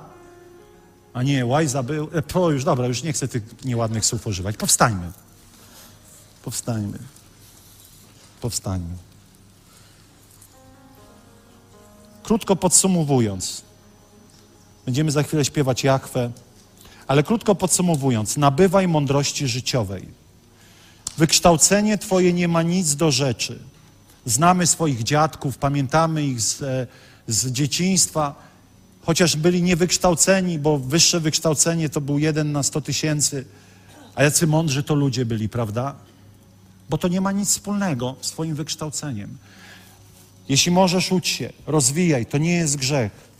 [1.14, 2.10] A nie, łajza był...
[2.14, 4.58] E, po, już dobra, już nie chcę tych nieładnych słów używać.
[4.58, 5.12] Powstańmy.
[6.44, 7.00] Powstańmy.
[8.42, 8.96] Powstańmy.
[12.24, 13.64] Krótko podsumowując,
[14.86, 16.32] Będziemy za chwilę śpiewać Jachwę.
[17.08, 20.08] Ale krótko podsumowując, nabywaj mądrości życiowej.
[21.18, 23.60] Wykształcenie Twoje nie ma nic do rzeczy.
[24.26, 26.88] Znamy swoich dziadków, pamiętamy ich z, e,
[27.28, 28.36] z dzieciństwa,
[29.02, 33.46] chociaż byli niewykształceni, bo wyższe wykształcenie to był jeden na sto tysięcy.
[34.16, 35.96] A jacy mądrzy to ludzie byli, prawda?
[36.90, 39.38] Bo to nie ma nic wspólnego z Twoim wykształceniem.
[40.50, 43.31] Jeśli możesz, ucz się, rozwijaj, to nie jest grzech.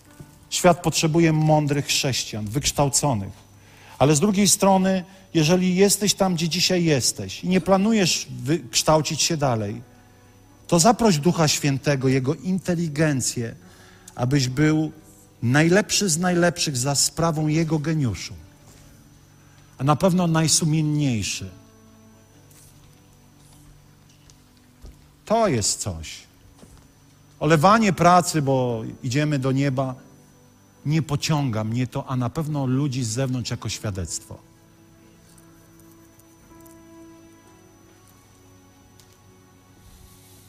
[0.52, 3.34] Świat potrzebuje mądrych chrześcijan, wykształconych.
[4.00, 9.38] Ale z drugiej strony, jeżeli jesteś tam, gdzie dzisiaj jesteś i nie planujesz wykształcić się
[9.38, 9.82] dalej,
[10.68, 13.56] to zaproś Ducha Świętego, Jego inteligencję,
[14.16, 14.92] abyś był
[15.44, 18.34] najlepszy z najlepszych za sprawą Jego geniuszu,
[19.78, 21.50] a na pewno najsumienniejszy
[25.32, 26.18] To jest coś.
[27.40, 29.96] Olewanie pracy, bo idziemy do nieba,
[30.86, 34.38] nie pociąga mnie to, a na pewno ludzi z zewnątrz jako świadectwo.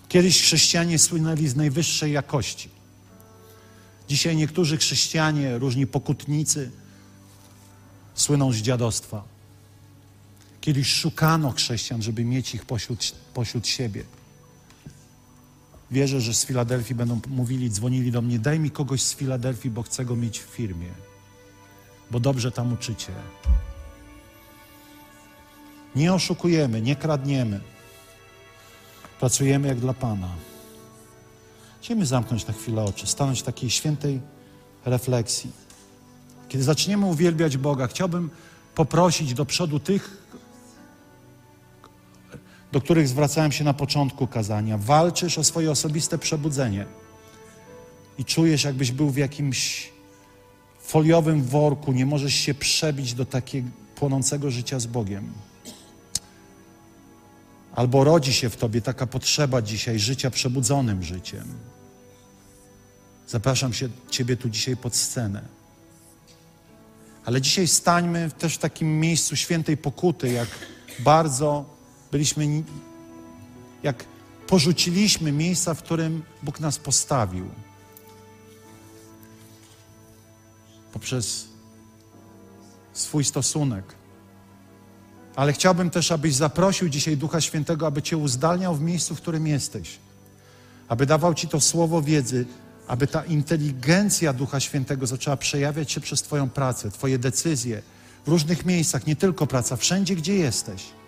[0.08, 2.68] Kiedyś chrześcijanie słynęli z najwyższej jakości.
[4.08, 6.70] Dzisiaj niektórzy chrześcijanie, różni pokutnicy,
[8.14, 9.24] słyną z dziadostwa.
[10.60, 14.04] Kiedyś szukano chrześcijan, żeby mieć ich pośród, pośród siebie.
[15.93, 19.82] Wierzę, że z Filadelfii będą mówili, dzwonili do mnie, daj mi kogoś z Filadelfii, bo
[19.82, 20.88] chcę go mieć w firmie,
[22.11, 23.12] bo dobrze tam uczycie.
[25.97, 27.61] Nie oszukujemy, nie kradniemy.
[29.20, 30.28] Pracujemy jak dla Pana.
[31.80, 34.20] Chcielibyśmy zamknąć na chwilę oczy, stanąć w takiej świętej
[34.84, 35.51] refleksji.
[36.49, 38.30] Kiedy zaczniemy uwielbiać Boga, chciałbym
[38.74, 40.21] poprosić do przodu tych,
[42.72, 44.78] do których zwracałem się na początku kazania.
[44.78, 46.86] Walczysz o swoje osobiste przebudzenie
[48.18, 49.92] i czujesz, jakbyś był w jakimś
[50.80, 55.32] foliowym worku, nie możesz się przebić do takiego płonącego życia z Bogiem.
[57.74, 61.44] Albo rodzi się w tobie taka potrzeba dzisiaj życia przebudzonym życiem.
[63.28, 65.42] Zapraszam się Ciebie tu dzisiaj pod scenę.
[67.24, 70.48] Ale dzisiaj stańmy też w takim miejscu świętej pokuty, jak
[70.98, 71.64] bardzo
[72.12, 72.62] byliśmy,
[73.82, 74.04] jak
[74.46, 77.46] porzuciliśmy miejsca, w którym Bóg nas postawił.
[80.92, 81.48] Poprzez
[82.92, 83.84] swój stosunek.
[85.36, 89.46] Ale chciałbym też, abyś zaprosił dzisiaj Ducha Świętego, aby Cię uzdalniał w miejscu, w którym
[89.46, 89.98] jesteś.
[90.88, 92.46] Aby dawał Ci to słowo wiedzy,
[92.86, 97.82] aby ta inteligencja Ducha Świętego zaczęła przejawiać się przez Twoją pracę, Twoje decyzje
[98.26, 101.01] w różnych miejscach, nie tylko praca, wszędzie, gdzie jesteś.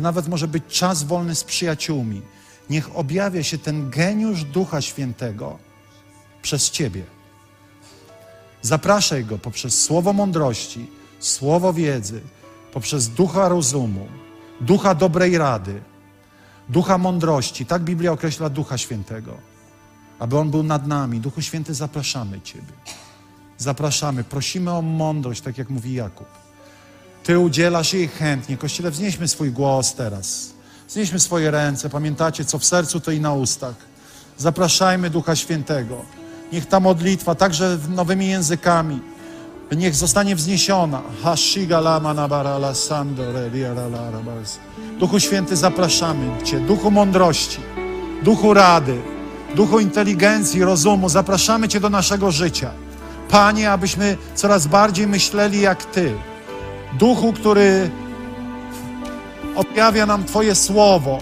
[0.00, 2.22] To nawet może być czas wolny z przyjaciółmi.
[2.70, 5.58] Niech objawia się ten geniusz Ducha Świętego
[6.42, 7.04] przez Ciebie.
[8.62, 12.20] Zapraszaj Go poprzez słowo mądrości, słowo wiedzy,
[12.72, 14.06] poprzez ducha rozumu,
[14.60, 15.82] ducha dobrej rady,
[16.68, 17.66] ducha mądrości.
[17.66, 19.36] Tak Biblia określa Ducha Świętego.
[20.18, 21.20] Aby On był nad nami.
[21.20, 22.72] Duchu Święty, zapraszamy Ciebie.
[23.58, 26.39] Zapraszamy, prosimy o mądrość, tak jak mówi Jakub.
[27.24, 28.56] Ty udzielasz jej chętnie.
[28.56, 30.50] Kościele, wznieśmy swój głos teraz.
[30.88, 31.90] Wznieśmy swoje ręce.
[31.90, 33.74] Pamiętacie, co w sercu, to i na ustach.
[34.38, 36.04] Zapraszajmy Ducha Świętego.
[36.52, 39.00] Niech ta modlitwa, także nowymi językami,
[39.76, 41.02] niech zostanie wzniesiona.
[44.98, 46.60] Duchu Święty, zapraszamy Cię.
[46.60, 47.60] Duchu mądrości,
[48.22, 49.00] Duchu rady,
[49.54, 52.70] Duchu inteligencji, rozumu, zapraszamy Cię do naszego życia.
[53.28, 56.14] Panie, abyśmy coraz bardziej myśleli jak Ty.
[56.92, 57.90] Duchu, który
[59.54, 61.18] objawia nam Twoje słowo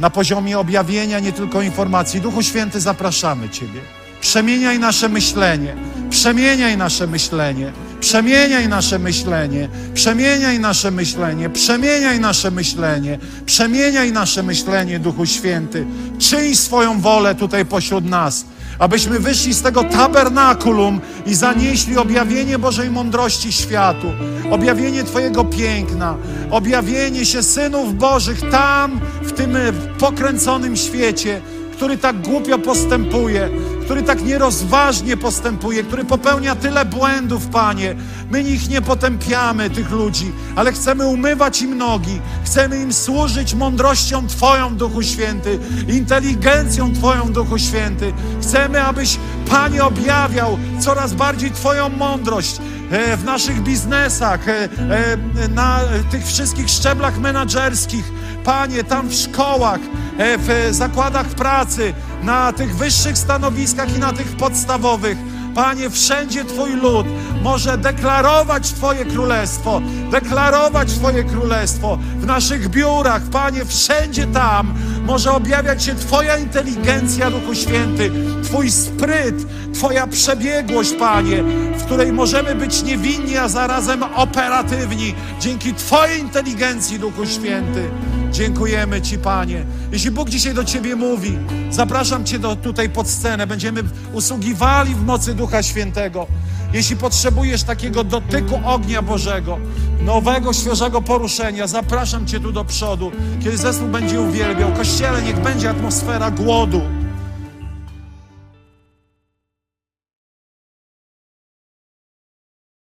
[0.00, 2.20] na poziomie objawienia, nie tylko informacji.
[2.20, 3.80] Duchu Święty, zapraszamy Ciebie.
[4.22, 5.76] Przemieniaj nasze myślenie,
[6.10, 14.98] przemieniaj nasze myślenie, przemieniaj nasze myślenie, przemieniaj nasze myślenie, przemieniaj nasze myślenie, przemieniaj nasze myślenie,
[14.98, 15.86] Duchu Święty.
[16.18, 18.44] Czyń swoją wolę tutaj pośród nas,
[18.78, 24.12] abyśmy wyszli z tego tabernakulum i zanieśli objawienie Bożej mądrości światu,
[24.50, 26.16] objawienie Twojego piękna,
[26.50, 29.56] objawienie się synów Bożych tam, w tym
[29.98, 31.40] pokręconym świecie,
[31.72, 33.48] który tak głupio postępuje,
[33.84, 37.94] który tak nierozważnie postępuje, który popełnia tyle błędów, Panie.
[38.30, 44.26] My ich nie potępiamy, tych ludzi, ale chcemy umywać im nogi, chcemy im służyć mądrością
[44.26, 45.58] Twoją, Duchu Święty,
[45.88, 48.12] inteligencją Twoją, Duchu Święty.
[48.42, 49.18] Chcemy, abyś,
[49.50, 52.56] Panie, objawiał coraz bardziej Twoją mądrość
[52.90, 55.80] e, w naszych biznesach, e, e, na
[56.10, 58.12] tych wszystkich szczeblach menedżerskich,
[58.44, 59.80] Panie, tam w szkołach,
[60.18, 65.18] w zakładach pracy, na tych wyższych stanowiskach i na tych podstawowych.
[65.54, 67.06] Panie, wszędzie Twój lud
[67.42, 74.74] może deklarować Twoje królestwo, deklarować Twoje królestwo w naszych biurach, Panie, wszędzie tam
[75.06, 78.10] może objawiać się Twoja inteligencja, Duchu Święty,
[78.44, 79.34] Twój spryt,
[79.74, 81.42] Twoja przebiegłość, Panie,
[81.78, 87.90] w której możemy być niewinni, a zarazem operatywni dzięki Twojej inteligencji, Duchu Święty.
[88.32, 89.64] Dziękujemy Ci, Panie.
[89.92, 91.38] Jeśli Bóg dzisiaj do Ciebie mówi,
[91.70, 93.46] zapraszam Cię do, tutaj pod scenę.
[93.46, 96.26] Będziemy usługiwali w mocy Ducha Świętego.
[96.72, 99.58] Jeśli potrzebujesz takiego dotyku ognia Bożego,
[100.00, 103.12] nowego, świeżego poruszenia, zapraszam Cię tu do przodu,
[103.44, 104.72] kiedy zespół będzie uwielbiał.
[104.72, 107.01] Kościele, niech będzie atmosfera głodu